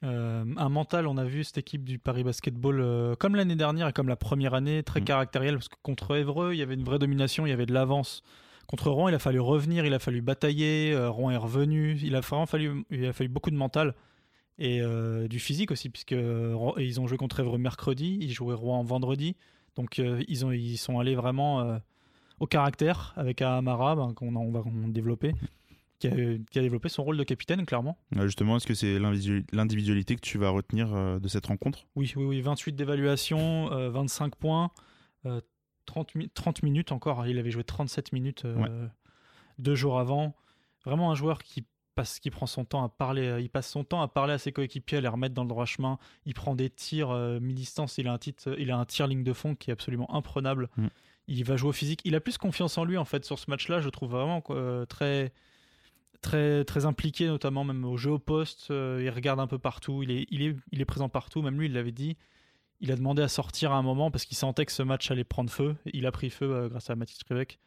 Euh, 0.05 0.45
un 0.57 0.69
mental, 0.69 1.07
on 1.07 1.17
a 1.17 1.24
vu 1.24 1.43
cette 1.43 1.57
équipe 1.57 1.83
du 1.83 1.97
Paris 1.97 2.24
Basketball, 2.24 2.79
euh, 2.79 3.15
comme 3.15 3.35
l'année 3.35 3.55
dernière 3.55 3.88
et 3.88 3.93
comme 3.93 4.07
la 4.07 4.15
première 4.15 4.53
année, 4.53 4.83
très 4.83 5.01
Mm. 5.01 5.05
caractérielle, 5.05 5.55
parce 5.55 5.69
que 5.69 5.75
contre 5.81 6.15
Évreux, 6.15 6.53
il 6.53 6.57
y 6.57 6.62
avait 6.62 6.75
une 6.75 6.83
vraie 6.83 7.00
domination, 7.00 7.45
il 7.45 7.50
y 7.50 7.53
avait 7.53 7.65
de 7.65 7.74
l'avance. 7.74 8.21
Contre 8.67 8.89
Rouen, 8.89 9.09
il 9.09 9.15
a 9.15 9.19
fallu 9.19 9.39
revenir, 9.39 9.85
il 9.85 9.93
a 9.93 10.00
fallu 10.00 10.21
batailler, 10.21 10.91
euh, 10.93 11.09
Rouen 11.09 11.31
est 11.31 11.38
revenu, 11.38 11.97
il 12.03 12.15
a 12.15 12.21
vraiment 12.21 12.45
fallu, 12.45 12.83
il 12.89 13.05
a 13.05 13.13
fallu 13.13 13.29
beaucoup 13.29 13.51
de 13.51 13.55
mental 13.55 13.95
et 14.57 14.81
du 15.29 15.39
physique 15.39 15.69
aussi, 15.71 15.89
puisque 15.89 16.15
ils 16.77 17.01
ont 17.01 17.07
joué 17.07 17.17
contre 17.17 17.41
Évreux 17.41 17.57
mercredi, 17.57 18.17
ils 18.21 18.31
jouaient 18.31 18.55
Rouen 18.55 18.83
vendredi, 18.83 19.35
donc 19.75 19.97
ils, 19.97 20.45
ont, 20.45 20.51
ils 20.53 20.77
sont 20.77 20.97
allés 20.97 21.13
vraiment 21.15 21.77
au 22.39 22.47
caractère 22.47 23.12
avec 23.17 23.41
Amara, 23.41 23.97
ben, 23.97 24.13
qu'on 24.13 24.33
on 24.33 24.51
va 24.51 24.63
on 24.65 24.88
développer, 24.88 25.33
qui 25.99 26.07
a, 26.07 26.11
qui 26.51 26.59
a 26.59 26.61
développé 26.61 26.89
son 26.89 27.03
rôle 27.03 27.17
de 27.17 27.23
capitaine, 27.23 27.65
clairement. 27.65 27.97
Euh, 28.17 28.25
justement, 28.25 28.57
est-ce 28.57 28.67
que 28.67 28.73
c'est 28.73 28.99
l'individu- 28.99 29.45
l'individualité 29.53 30.15
que 30.15 30.21
tu 30.21 30.37
vas 30.37 30.49
retenir 30.49 30.93
euh, 30.93 31.19
de 31.19 31.27
cette 31.27 31.45
rencontre? 31.45 31.87
Oui, 31.95 32.11
oui, 32.15 32.25
oui, 32.25 32.41
28 32.41 32.73
d'évaluation, 32.73 33.71
euh, 33.71 33.89
25 33.89 34.35
points, 34.35 34.71
euh, 35.25 35.41
30, 35.85 36.15
mi- 36.15 36.29
30 36.29 36.63
minutes 36.63 36.91
encore. 36.91 37.25
Il 37.27 37.37
avait 37.39 37.51
joué 37.51 37.63
37 37.63 38.11
minutes 38.13 38.45
euh, 38.45 38.55
Ouais. 38.55 38.69
deux 39.59 39.75
jours 39.75 39.99
avant. 39.99 40.35
Vraiment 40.85 41.11
un 41.11 41.15
joueur 41.15 41.41
qui 41.43 41.65
parce 41.95 42.19
qu'il 42.19 42.29
prend 42.31 42.45
son 42.45 42.65
temps 42.65 42.83
à 42.83 42.89
parler, 42.89 43.37
il 43.39 43.49
passe 43.49 43.69
son 43.69 43.85
temps 43.85 44.01
à 44.01 44.09
parler 44.09 44.33
à 44.33 44.37
ses 44.37 44.51
coéquipiers, 44.51 44.97
à 44.97 45.01
les 45.01 45.07
remettre 45.07 45.33
dans 45.33 45.43
le 45.43 45.47
droit 45.47 45.63
chemin. 45.65 45.97
Il 46.25 46.33
prend 46.33 46.53
des 46.53 46.69
tirs 46.69 47.13
mi-distance. 47.39 47.97
Il 47.99 48.09
a 48.09 48.11
un 48.11 48.17
titre, 48.17 48.53
il 48.59 48.69
a 48.69 48.77
un 48.77 48.83
tir 48.83 49.07
ligne 49.07 49.23
de 49.23 49.31
fond 49.31 49.55
qui 49.55 49.69
est 49.69 49.73
absolument 49.73 50.13
imprenable. 50.13 50.67
Mm. 50.75 50.87
Il 51.29 51.45
va 51.45 51.55
jouer 51.55 51.69
au 51.69 51.71
physique. 51.71 52.01
Il 52.03 52.13
a 52.13 52.19
plus 52.19 52.37
confiance 52.37 52.77
en 52.77 52.83
lui 52.83 52.97
en 52.97 53.05
fait 53.05 53.23
sur 53.23 53.39
ce 53.39 53.49
match-là. 53.49 53.79
Je 53.79 53.87
trouve 53.87 54.11
vraiment 54.11 54.43
très 54.89 55.31
très 56.22 56.63
très 56.65 56.86
impliqué 56.86 57.27
notamment 57.27 57.63
même 57.63 57.86
au 57.86 57.98
jeu 57.98 58.12
au 58.12 58.19
poste. 58.19 58.67
il 58.69 59.10
regarde 59.10 59.39
un 59.39 59.48
peu 59.48 59.60
partout. 59.60 60.03
Il 60.03 60.12
est 60.12 60.25
il 60.29 60.41
est 60.41 60.55
il 60.72 60.81
est 60.81 60.86
présent 60.86 61.10
partout. 61.10 61.41
Même 61.41 61.60
lui, 61.60 61.67
il 61.67 61.74
l'avait 61.74 61.91
dit 61.91 62.17
il 62.81 62.91
a 62.91 62.95
demandé 62.95 63.22
à 63.22 63.27
sortir 63.27 63.72
à 63.72 63.77
un 63.77 63.81
moment 63.81 64.12
parce 64.12 64.25
qu'il 64.25 64.38
sentait 64.38 64.65
que 64.65 64.72
ce 64.72 64.84
match 64.84 65.10
allait 65.12 65.24
prendre 65.24 65.50
feu. 65.50 65.75
Il 65.93 66.05
a 66.05 66.12
pris 66.12 66.29
feu 66.29 66.51
euh, 66.51 66.69
grâce 66.69 66.89
à 66.89 66.95
Mathis 66.95 67.24
Krivek 67.24 67.60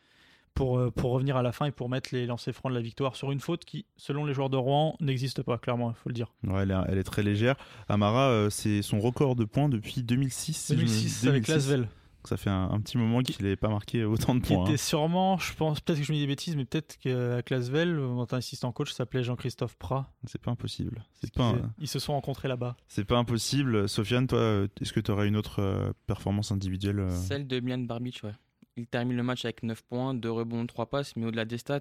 pour, 0.54 0.78
euh, 0.78 0.90
pour 0.90 1.12
revenir 1.12 1.36
à 1.36 1.42
la 1.42 1.52
fin 1.52 1.66
et 1.66 1.70
pour 1.70 1.88
mettre 1.88 2.10
les 2.12 2.26
lancers 2.26 2.54
francs 2.54 2.72
de 2.72 2.76
la 2.76 2.82
victoire 2.82 3.16
sur 3.16 3.32
une 3.32 3.40
faute 3.40 3.64
qui, 3.64 3.86
selon 3.96 4.24
les 4.24 4.34
joueurs 4.34 4.50
de 4.50 4.56
Rouen, 4.56 4.96
n'existe 5.00 5.42
pas, 5.42 5.58
clairement, 5.58 5.90
il 5.90 5.96
faut 5.96 6.08
le 6.08 6.14
dire. 6.14 6.32
Ouais, 6.44 6.62
elle, 6.62 6.98
est, 6.98 7.04
très 7.04 7.22
légère. 7.22 7.56
Amara, 7.88 8.28
euh, 8.28 8.50
c'est 8.50 8.82
son 8.82 9.00
record 9.00 9.36
de 9.36 9.44
points 9.44 9.68
depuis 9.68 10.02
2006. 10.02 10.72
2006, 10.72 11.26
avec 11.26 11.48
Lasvel. 11.48 11.88
Ça 12.28 12.36
fait 12.36 12.50
un, 12.50 12.78
petit 12.82 12.98
moment 12.98 13.22
qu'il 13.22 13.42
n'avait 13.42 13.56
pas 13.56 13.70
marqué 13.70 14.04
autant 14.04 14.34
de 14.34 14.40
points. 14.40 14.58
Qui 14.58 14.62
était 14.64 14.72
hein. 14.74 14.84
sûrement, 14.84 15.38
je 15.38 15.54
pense, 15.54 15.80
peut-être 15.80 15.98
que 15.98 16.04
je 16.04 16.12
me 16.12 16.16
dis 16.18 16.24
des 16.24 16.26
bêtises, 16.26 16.56
mais 16.56 16.66
peut-être 16.66 16.98
qu'à 16.98 17.40
Clasvel, 17.40 17.96
notre 17.96 18.36
assistant 18.36 18.70
coach 18.70 18.92
s'appelait 18.92 19.24
Jean-Christophe 19.24 19.78
Prat. 19.78 20.12
C'est 20.26 20.38
pas 20.38 20.50
impossible. 20.50 21.06
C'est 21.14 21.32
pas 21.32 21.54
Ils 21.78 21.88
se 21.88 21.98
sont 21.98 22.12
rencontrés 22.12 22.48
là-bas. 22.48 22.76
C'est 22.86 23.06
pas 23.06 23.16
impossible. 23.16 23.88
Sofiane, 23.88 24.26
toi, 24.26 24.66
est-ce 24.78 24.92
que 24.92 25.00
tu 25.00 25.10
aurais 25.10 25.26
une 25.26 25.36
autre 25.36 25.62
euh, 25.62 25.90
performance 26.06 26.52
individuelle 26.52 26.98
euh 27.00 27.08
Celle 27.08 27.46
de 27.46 27.60
Mian 27.60 27.78
Barbic, 27.78 28.20
ouais. 28.24 28.34
Il 28.76 28.86
termine 28.86 29.16
le 29.16 29.22
match 29.22 29.46
avec 29.46 29.62
9 29.62 29.82
points, 29.84 30.12
2 30.12 30.30
rebonds, 30.30 30.66
3 30.66 30.90
passes, 30.90 31.16
mais 31.16 31.24
au-delà 31.24 31.46
des 31.46 31.56
stats, 31.56 31.80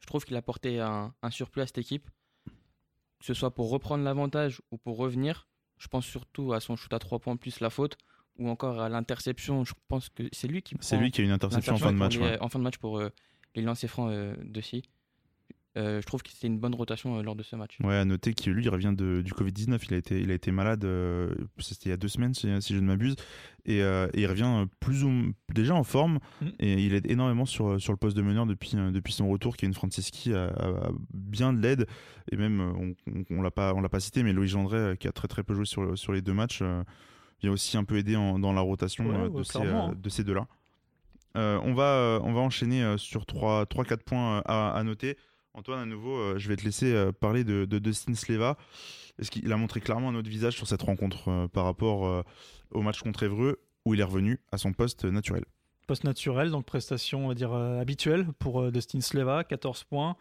je 0.00 0.06
trouve 0.06 0.26
qu'il 0.26 0.36
a 0.36 0.40
apporté 0.40 0.78
un, 0.78 1.14
un 1.22 1.30
surplus 1.30 1.62
à 1.62 1.66
cette 1.66 1.78
équipe. 1.78 2.10
Que 2.44 3.24
ce 3.24 3.32
soit 3.32 3.54
pour 3.54 3.70
reprendre 3.70 4.04
l'avantage 4.04 4.60
ou 4.70 4.76
pour 4.76 4.98
revenir. 4.98 5.48
Je 5.78 5.88
pense 5.88 6.04
surtout 6.04 6.52
à 6.52 6.60
son 6.60 6.76
shoot 6.76 6.92
à 6.92 6.98
3 6.98 7.18
points 7.18 7.36
plus 7.36 7.60
la 7.60 7.70
faute 7.70 7.96
ou 8.38 8.48
encore 8.48 8.80
à 8.80 8.88
l'interception. 8.88 9.64
Je 9.64 9.74
pense 9.88 10.08
que 10.08 10.24
c'est 10.32 10.48
lui 10.48 10.62
qui 10.62 10.76
C'est 10.80 10.96
lui 10.96 11.10
qui 11.10 11.20
a 11.20 11.24
une 11.24 11.30
interception 11.30 11.74
en 11.74 11.78
fin 11.78 11.92
de 11.92 11.98
match. 11.98 12.18
En 12.40 12.48
fin 12.48 12.58
de 12.58 12.64
match 12.64 12.78
pour 12.78 12.98
euh, 12.98 13.10
les 13.54 13.62
lancers 13.62 13.90
francs 13.90 14.10
euh, 14.10 14.34
de 14.42 14.60
si. 14.60 14.82
Euh, 15.76 16.00
je 16.00 16.06
trouve 16.06 16.22
que 16.22 16.30
c'était 16.30 16.46
une 16.46 16.58
bonne 16.58 16.74
rotation 16.74 17.20
lors 17.20 17.36
de 17.36 17.42
ce 17.42 17.54
match. 17.54 17.76
Ouais, 17.84 17.96
à 17.96 18.06
noter 18.06 18.32
qu'il 18.32 18.54
lui 18.54 18.64
il 18.64 18.70
revient 18.70 18.94
de, 18.96 19.20
du 19.20 19.32
Covid-19. 19.32 19.78
Il 19.88 19.94
a 19.94 19.96
été, 19.98 20.18
il 20.18 20.30
a 20.30 20.34
été 20.34 20.50
malade, 20.50 20.86
c'était 21.58 21.86
il 21.86 21.88
y 21.90 21.92
a 21.92 21.98
deux 21.98 22.08
semaines 22.08 22.32
si, 22.32 22.48
je 22.48 22.80
ne 22.80 22.86
m'abuse, 22.86 23.14
et, 23.66 23.80
il 23.80 24.26
revient 24.26 24.64
plus 24.80 25.04
ou 25.04 25.34
déjà 25.52 25.74
en 25.74 25.84
forme. 25.84 26.18
Mm. 26.40 26.46
Et 26.60 26.82
il 26.82 26.94
aide 26.94 27.10
énormément 27.10 27.44
sur, 27.44 27.78
sur 27.78 27.92
le 27.92 27.98
poste 27.98 28.16
de 28.16 28.22
meneur 28.22 28.46
depuis, 28.46 28.72
depuis 28.74 29.12
son 29.12 29.28
retour. 29.28 29.54
Qui 29.58 29.66
est 29.66 29.68
une 29.68 29.74
Franceschi 29.74 30.32
a, 30.32 30.50
bien 31.12 31.52
de 31.52 31.60
l'aide. 31.60 31.86
Et 32.32 32.38
même, 32.38 32.58
on, 32.62 32.94
on, 33.28 33.42
l'a 33.42 33.50
pas, 33.50 33.74
on 33.74 33.82
l'a 33.82 33.90
pas 33.90 34.00
cité, 34.00 34.22
mais 34.22 34.32
Louis 34.32 34.48
Gendret 34.48 34.96
qui 34.96 35.08
a 35.08 35.12
très 35.12 35.28
très 35.28 35.42
peu 35.42 35.52
joué 35.52 35.66
sur, 35.66 35.98
sur 35.98 36.14
les 36.14 36.22
deux 36.22 36.32
matchs 36.32 36.62
vient 37.40 37.52
aussi 37.52 37.76
un 37.76 37.84
peu 37.84 37.96
aider 37.96 38.14
dans 38.14 38.52
la 38.52 38.60
rotation 38.60 39.04
euh, 39.10 39.28
de, 39.28 39.42
ces, 39.42 39.58
euh, 39.58 39.94
de, 39.94 40.08
ces, 40.08 40.24
deux-là. 40.24 40.46
Euh, 41.36 41.60
on, 41.62 41.74
va, 41.74 42.20
on 42.22 42.32
va 42.32 42.40
enchaîner 42.40 42.96
sur 42.98 43.22
3-4 43.24 43.98
points 43.98 44.42
à, 44.46 44.82
noter. 44.84 45.16
Antoine, 45.54 45.80
à 45.80 45.86
nouveau, 45.86 46.38
je 46.38 46.48
vais 46.48 46.56
te 46.56 46.64
laisser 46.64 47.10
parler 47.20 47.44
de, 47.44 47.64
de 47.64 47.78
Dustin 47.78 48.14
Sleva. 48.14 48.56
Est-ce 49.18 49.30
qu'il 49.30 49.50
a 49.52 49.56
montré 49.56 49.80
clairement 49.80 50.10
un 50.10 50.14
autre 50.14 50.28
visage 50.28 50.54
sur 50.54 50.66
cette 50.66 50.82
rencontre 50.82 51.46
par 51.48 51.64
rapport 51.64 52.24
au 52.70 52.82
match 52.82 53.02
contre 53.02 53.22
Évreux, 53.22 53.60
où 53.84 53.94
il 53.94 54.00
est 54.00 54.04
revenu 54.04 54.40
à 54.52 54.58
son 54.58 54.72
poste 54.72 55.04
naturel? 55.04 55.44
Poste 55.86 56.04
naturel, 56.04 56.50
donc 56.50 56.66
prestation 56.66 57.26
on 57.26 57.28
va 57.28 57.34
dire 57.34 57.52
habituelle 57.52 58.26
pour 58.38 58.70
Dustin 58.72 59.00
Sleva, 59.00 59.44
14 59.44 59.84
points, 59.84 60.16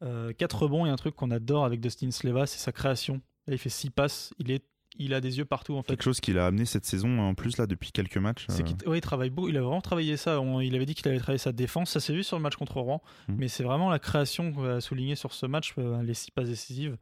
4 0.00 0.62
rebonds 0.62 0.86
et 0.86 0.90
un 0.90 0.96
truc 0.96 1.14
qu'on 1.14 1.30
adore 1.30 1.64
avec 1.64 1.80
Dustin 1.80 2.10
Sleva, 2.10 2.46
c'est 2.46 2.58
sa 2.58 2.72
création. 2.72 3.20
il 3.48 3.58
fait 3.58 3.70
6 3.70 3.90
passes, 3.90 4.34
il 4.38 4.50
est 4.50 4.64
il 4.98 5.14
a 5.14 5.20
des 5.20 5.38
yeux 5.38 5.44
partout 5.44 5.74
en 5.74 5.82
fait. 5.82 5.88
Quelque 5.88 6.02
chose 6.02 6.20
qu'il 6.20 6.38
a 6.38 6.46
amené 6.46 6.64
cette 6.64 6.84
saison 6.84 7.18
en 7.18 7.34
plus 7.34 7.56
là 7.58 7.66
depuis 7.66 7.92
quelques 7.92 8.16
matchs. 8.16 8.46
C'est 8.48 8.66
euh. 8.86 8.96
il 8.96 9.00
travaille 9.00 9.30
beau, 9.30 9.48
il 9.48 9.56
a 9.56 9.62
vraiment 9.62 9.80
travaillé 9.80 10.16
ça. 10.16 10.40
il 10.62 10.74
avait 10.74 10.86
dit 10.86 10.94
qu'il 10.94 11.08
avait 11.08 11.18
travaillé 11.18 11.38
sa 11.38 11.52
défense, 11.52 11.90
ça 11.90 12.00
s'est 12.00 12.12
vu 12.12 12.22
sur 12.22 12.36
le 12.36 12.42
match 12.42 12.56
contre 12.56 12.80
Rouen, 12.80 13.02
mmh. 13.28 13.34
mais 13.36 13.48
c'est 13.48 13.64
vraiment 13.64 13.90
la 13.90 13.98
création 13.98 14.52
qu'on 14.52 14.64
a 14.64 14.80
souligné 14.80 15.14
sur 15.14 15.32
ce 15.32 15.46
match, 15.46 15.74
euh, 15.78 16.02
les 16.02 16.14
six 16.14 16.30
passes 16.30 16.48
décisives. 16.48 16.96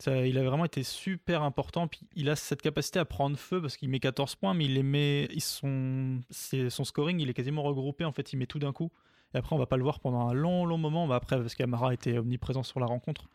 Ça, 0.00 0.26
il 0.26 0.38
a 0.38 0.42
vraiment 0.42 0.64
été 0.64 0.82
super 0.82 1.42
important. 1.42 1.86
Puis 1.86 2.00
il 2.16 2.30
a 2.30 2.36
cette 2.36 2.62
capacité 2.62 2.98
à 2.98 3.04
prendre 3.04 3.36
feu 3.36 3.60
parce 3.60 3.76
qu'il 3.76 3.90
met 3.90 4.00
14 4.00 4.34
points, 4.36 4.54
mais 4.54 4.64
il 4.64 4.74
les 4.74 4.82
met. 4.82 5.28
Ils 5.30 5.42
sont, 5.42 6.20
son 6.30 6.84
scoring, 6.84 7.20
il 7.20 7.28
est 7.28 7.34
quasiment 7.34 7.62
regroupé. 7.62 8.06
En 8.06 8.12
fait, 8.12 8.32
il 8.32 8.38
met 8.38 8.46
tout 8.46 8.58
d'un 8.58 8.72
coup. 8.72 8.90
Et 9.34 9.36
après, 9.38 9.54
on 9.54 9.58
va 9.58 9.66
pas 9.66 9.76
le 9.76 9.82
voir 9.82 10.00
pendant 10.00 10.26
un 10.26 10.32
long, 10.32 10.64
long 10.64 10.78
moment. 10.78 11.06
Bah 11.06 11.16
après, 11.16 11.36
parce 11.36 11.54
qu'Amara 11.54 11.92
était 11.92 12.16
omniprésent 12.16 12.62
sur 12.62 12.80
la 12.80 12.86
rencontre. 12.86 13.28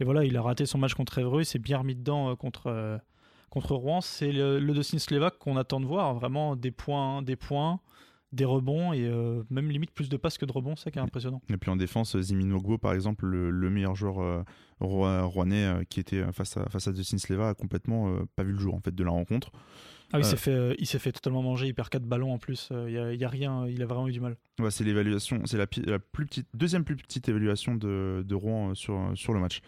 Et 0.00 0.04
voilà, 0.04 0.24
il 0.24 0.36
a 0.36 0.42
raté 0.42 0.66
son 0.66 0.76
match 0.76 0.92
contre 0.92 1.18
Evreux. 1.18 1.42
Il 1.42 1.46
s'est 1.46 1.58
bien 1.58 1.78
remis 1.78 1.94
dedans 1.94 2.30
euh, 2.30 2.34
contre, 2.36 3.00
contre 3.52 3.74
Rouen, 3.74 4.00
c'est 4.00 4.32
le, 4.32 4.58
le 4.58 4.82
Slevak 4.82 5.36
qu'on 5.36 5.58
attend 5.58 5.78
de 5.78 5.84
voir. 5.84 6.14
Vraiment 6.14 6.56
des 6.56 6.70
points, 6.70 7.20
des 7.20 7.36
points, 7.36 7.80
des 8.32 8.46
rebonds 8.46 8.94
et 8.94 9.04
euh, 9.04 9.42
même 9.50 9.70
limite 9.70 9.90
plus 9.90 10.08
de 10.08 10.16
passes 10.16 10.38
que 10.38 10.46
de 10.46 10.52
rebonds, 10.52 10.74
c'est 10.74 10.84
ça 10.84 10.90
qui 10.90 10.98
est 10.98 11.02
impressionnant. 11.02 11.42
Et 11.50 11.58
puis 11.58 11.70
en 11.70 11.76
défense, 11.76 12.18
Zimin 12.18 12.58
par 12.80 12.94
exemple, 12.94 13.26
le, 13.26 13.70
meilleur 13.70 13.94
joueur 13.94 14.20
euh, 14.20 14.42
rouennais 14.80 15.66
euh, 15.66 15.84
qui 15.84 16.00
était 16.00 16.24
face 16.32 16.56
à, 16.56 16.64
face 16.70 16.88
à 16.88 16.92
Dustin 16.92 17.18
Sleva, 17.18 17.50
a 17.50 17.54
complètement 17.54 18.16
pas 18.36 18.42
vu 18.42 18.52
le 18.52 18.58
jour 18.58 18.74
en 18.74 18.80
fait 18.80 18.94
de 18.94 19.04
la 19.04 19.10
rencontre. 19.10 19.52
Ah, 20.14 20.18
il 20.18 20.24
s'est 20.24 20.36
fait, 20.36 20.74
il 20.78 20.86
s'est 20.86 20.98
fait 20.98 21.12
totalement 21.12 21.42
manger. 21.42 21.66
Il 21.68 21.74
perd 21.74 21.90
4 21.90 22.02
ballons 22.04 22.32
en 22.32 22.38
plus. 22.38 22.68
Il 22.70 22.84
n'y 22.84 23.16
y 23.16 23.24
a, 23.24 23.28
rien. 23.28 23.66
Il 23.66 23.82
a 23.82 23.86
vraiment 23.86 24.08
eu 24.08 24.12
du 24.12 24.20
mal. 24.20 24.36
Ouais, 24.60 24.70
c'est 24.70 24.84
l'évaluation. 24.84 25.40
C'est 25.46 25.56
la, 25.56 25.66
la, 25.86 25.98
plus 25.98 26.26
petite, 26.26 26.48
deuxième 26.52 26.84
plus 26.84 26.96
petite 26.96 27.30
évaluation 27.30 27.76
de, 27.76 28.22
de 28.26 28.34
Rouen 28.34 28.74
sur, 28.74 29.12
sur 29.14 29.32
le 29.32 29.40
match. 29.40 29.62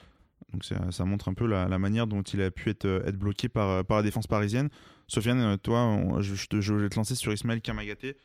Donc 0.53 0.65
ça, 0.65 1.05
montre 1.05 1.29
un 1.29 1.35
peu 1.35 1.47
la, 1.47 1.79
manière 1.79 2.07
dont 2.07 2.23
il 2.23 2.41
a 2.43 2.51
pu 2.51 2.71
être, 2.71 2.85
euh, 2.85 3.13
bloqué 3.13 3.49
par, 3.49 3.69
euh, 3.69 3.83
par 3.83 3.97
la 3.97 4.03
défense 4.03 4.27
parisienne. 4.27 4.69
Sofiane, 5.09 5.41
euh, 5.41 5.57
toi, 5.57 5.99
je, 6.21 6.33
vais 6.75 6.89
te 6.89 6.97
lancer 6.97 7.15
sur 7.15 7.33
Ismaël 7.33 7.61
Kamagaté, 7.61 8.17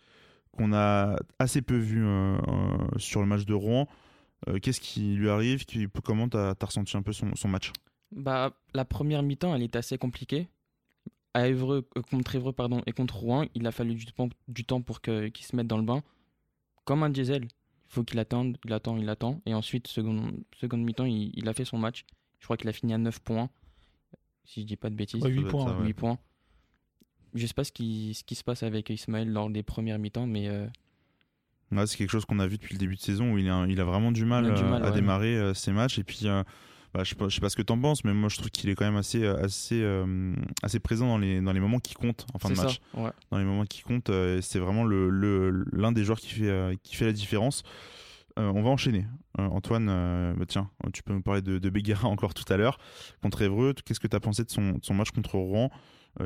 qu'on 0.51 0.73
a 0.73 1.17
assez 1.39 1.61
peu 1.61 1.77
vu 1.77 2.05
sur 2.97 3.21
le 3.21 3.27
match 3.27 3.45
de 3.45 3.53
Rouen. 3.53 3.87
Qu'est-ce 4.61 4.79
qui 4.79 5.15
lui 5.15 5.29
arrive? 5.29 5.65
Comment 6.03 6.29
tu 6.29 6.37
as, 6.37 6.55
ressenti 6.61 6.95
un 6.95 7.01
peu 7.01 7.13
son, 7.13 7.47
match? 7.47 7.71
Bah, 8.11 8.53
La 8.73 8.85
première 8.85 9.21
mi-temps, 9.21 9.53
elle 9.55 9.63
était 9.63 9.79
assez 9.79 9.97
compliquée. 9.97 10.47
À 11.33 11.47
contre 12.09 12.35
Évreux 12.35 12.53
pardon, 12.53 12.81
et 12.87 12.91
contre 12.91 13.17
Rouen, 13.17 13.45
il 13.53 13.67
a 13.67 13.71
fallu 13.71 13.95
du 14.47 14.63
temps, 14.63 14.81
pour 14.81 15.01
qu'il 15.01 15.43
se 15.43 15.55
mette 15.55 15.67
dans 15.67 15.77
le 15.77 15.83
bain. 15.83 16.01
Comme 16.85 17.03
un 17.03 17.09
diesel, 17.09 17.47
faut 17.89 18.03
qu'il 18.03 18.19
attende, 18.19 18.57
il 18.63 18.71
attend, 18.71 18.97
il 18.97 19.09
attend. 19.09 19.41
Et 19.45 19.53
ensuite, 19.53 19.87
seconde, 19.87 20.43
seconde 20.55 20.83
mi-temps, 20.83 21.05
il, 21.05 21.31
il, 21.35 21.49
a 21.49 21.53
fait 21.53 21.65
son 21.65 21.77
match. 21.77 22.05
Je 22.39 22.45
crois 22.45 22.55
qu'il 22.55 22.69
a 22.69 22.73
fini 22.73 22.93
à 22.93 22.97
9 22.97 23.19
points. 23.19 23.49
Si 24.45 24.61
je 24.61 24.67
dis 24.67 24.77
pas 24.77 24.89
de 24.89 24.95
bêtises. 24.95 25.23
8 25.23 25.43
points. 25.45 25.83
8 25.83 25.93
points. 25.93 26.19
Je 27.33 27.45
sais 27.45 27.53
pas 27.53 27.63
ce 27.63 27.71
qui, 27.71 28.13
ce 28.13 28.23
qui 28.23 28.35
se 28.35 28.43
passe 28.43 28.63
avec 28.63 28.89
Ismaël 28.89 29.29
lors 29.31 29.49
des 29.49 29.63
premières 29.63 29.99
mi-temps, 29.99 30.27
mais. 30.27 30.47
Euh, 30.47 30.67
c'est 31.85 31.97
quelque 31.97 32.09
chose 32.09 32.25
qu'on 32.25 32.39
a 32.39 32.47
vu 32.47 32.57
depuis 32.57 32.73
le 32.73 32.79
début 32.79 32.95
de 32.95 33.01
saison 33.01 33.33
où 33.33 33.37
il 33.37 33.47
a, 33.49 33.65
il 33.67 33.79
a 33.79 33.83
vraiment 33.83 34.11
du 34.11 34.25
mal, 34.25 34.45
euh, 34.45 34.83
à 34.83 34.89
démarrer 34.91 35.35
euh, 35.35 35.53
ses 35.53 35.71
matchs. 35.71 35.99
Et 35.99 36.03
puis, 36.03 36.25
bah, 36.93 37.03
je, 37.03 37.09
sais 37.09 37.41
pas 37.41 37.49
ce 37.49 37.55
que 37.55 37.61
tu 37.61 37.73
en 37.73 37.79
penses, 37.79 38.03
mais 38.03 38.13
moi 38.13 38.29
je 38.29 38.37
trouve 38.37 38.49
qu'il 38.49 38.69
est 38.69 38.75
quand 38.75 38.85
même 38.85 38.95
assez, 38.95 39.25
assez, 39.25 39.85
assez 40.63 40.79
présent 40.79 41.07
dans 41.07 41.17
les, 41.17 41.41
dans 41.41 41.53
les 41.53 41.59
moments 41.59 41.79
qui 41.79 41.93
comptent 41.93 42.25
en 42.33 42.39
fin 42.39 42.49
de 42.49 42.55
match. 42.55 42.79
Dans 42.93 43.37
les 43.37 43.45
moments 43.45 43.65
qui 43.65 43.81
comptent, 43.81 44.11
c'est 44.41 44.59
vraiment 44.59 44.83
l'un 44.83 45.07
le, 45.09 45.65
l'un 45.71 45.91
des 45.91 46.03
joueurs 46.03 46.19
qui 46.19 46.29
fait, 46.29 46.77
qui 46.83 46.95
fait 46.95 47.05
la 47.05 47.13
différence. 47.13 47.63
Euh, 48.39 48.51
on 48.55 48.61
va 48.61 48.69
enchaîner. 48.69 49.05
Euh, 49.37 49.47
Antoine, 49.47 49.87
euh, 49.89 50.33
bah, 50.33 50.45
tiens, 50.47 50.69
tu 50.93 51.03
peux 51.03 51.13
nous 51.13 51.21
parler 51.21 51.41
de, 51.41 51.57
de 51.57 51.93
encore 52.05 52.33
tout 52.33 52.51
à 52.51 52.57
l'heure. 52.57 52.77
Contre 53.21 53.41
Évreux, 53.41 53.73
qu'est-ce 53.85 53.99
que 53.99 54.07
tu 54.07 54.15
as 54.15 54.19
pensé 54.19 54.43
de 54.43 54.49
son, 54.49 54.93
match 54.93 55.11
contre 55.11 55.35
Rouen? 55.35 55.69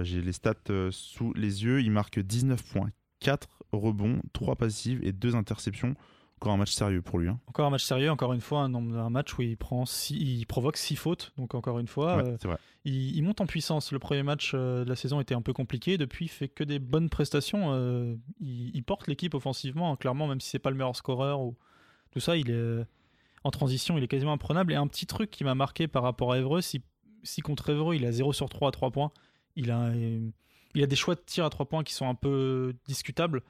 J'ai 0.02 0.22
les 0.22 0.32
stats 0.32 0.56
sous 0.92 1.34
les 1.34 1.64
yeux. 1.64 1.82
Il 1.82 1.92
marque 1.92 2.20
19 2.20 2.64
points, 2.64 2.90
4 3.20 3.48
rebonds, 3.72 4.22
3 4.34 4.56
passives 4.56 5.00
et 5.04 5.12
2 5.12 5.36
interceptions. 5.36 5.96
Encore 6.44 6.56
un 6.56 6.58
match 6.58 6.74
sérieux 6.74 7.02
pour 7.02 7.20
lui. 7.20 7.30
Hein. 7.30 7.40
Encore 7.48 7.66
un 7.66 7.70
match 7.70 7.86
sérieux, 7.86 8.12
encore 8.12 8.34
une 8.34 8.42
fois, 8.42 8.64
un, 8.64 8.74
un 8.76 9.10
match 9.10 9.38
où 9.38 9.42
il, 9.42 9.56
prend 9.56 9.86
il 10.10 10.46
provoque 10.46 10.76
6 10.76 10.98
fautes. 10.98 11.32
Donc 11.38 11.56
encore 11.56 11.80
une 11.80 11.88
fois, 11.88 12.22
Il, 12.84 13.24
monte 13.24 13.40
en 13.40 13.46
puissance. 13.46 13.94
Le 13.94 14.00
premier 14.00 14.24
match 14.24 14.54
de 14.54 14.84
la 14.86 14.96
saison 14.98 15.22
était 15.22 15.36
un 15.36 15.42
peu 15.42 15.54
compliqué. 15.54 15.98
Depuis, 15.98 16.26
il 16.26 16.28
fait 16.28 16.50
que 16.50 16.66
des 16.66 16.80
bonnes 16.80 17.10
prestations. 17.10 18.20
il, 18.42 18.84
porte 18.84 19.08
l'équipe 19.08 19.34
offensivement, 19.36 19.96
clairement, 19.96 20.28
même 20.28 20.42
si 20.42 20.50
c'est 20.50 20.60
pas 20.60 20.70
le 20.70 20.76
meilleur 20.76 20.98
scoreur 20.98 21.40
ou, 21.40 21.56
tout 22.12 22.20
ça, 22.20 22.36
il 22.36 22.52
est 22.52 22.86
en 23.46 23.52
transition, 23.52 23.98
il 23.98 24.04
est 24.04 24.10
quasiment 24.10 24.34
imprenable. 24.34 24.74
Et 24.74 24.76
un 24.76 24.88
petit 24.88 25.06
truc 25.06 25.32
qui 25.32 25.46
m'a 25.46 25.56
marqué 25.56 25.88
par 25.88 26.04
rapport 26.04 26.34
à 26.34 26.40
Evreux, 26.40 26.60
si, 26.60 26.82
si 27.24 27.40
contre 27.40 27.70
Evreux, 27.70 27.96
il 27.96 28.06
a 28.06 28.12
0 28.12 28.34
sur 28.34 28.50
3 28.50 28.68
à 28.68 28.72
3 28.72 28.92
points, 28.92 29.12
il 29.56 29.72
a, 29.72 29.94
il 29.96 30.84
a 30.84 30.88
des 30.88 30.96
choix 30.96 31.16
de 31.16 31.22
tir 31.26 31.46
à 31.46 31.50
3 31.50 31.68
points 31.68 31.84
qui 31.84 31.94
sont 31.94 32.08
un 32.10 32.16
peu 32.16 32.76
discutables. 32.86 33.44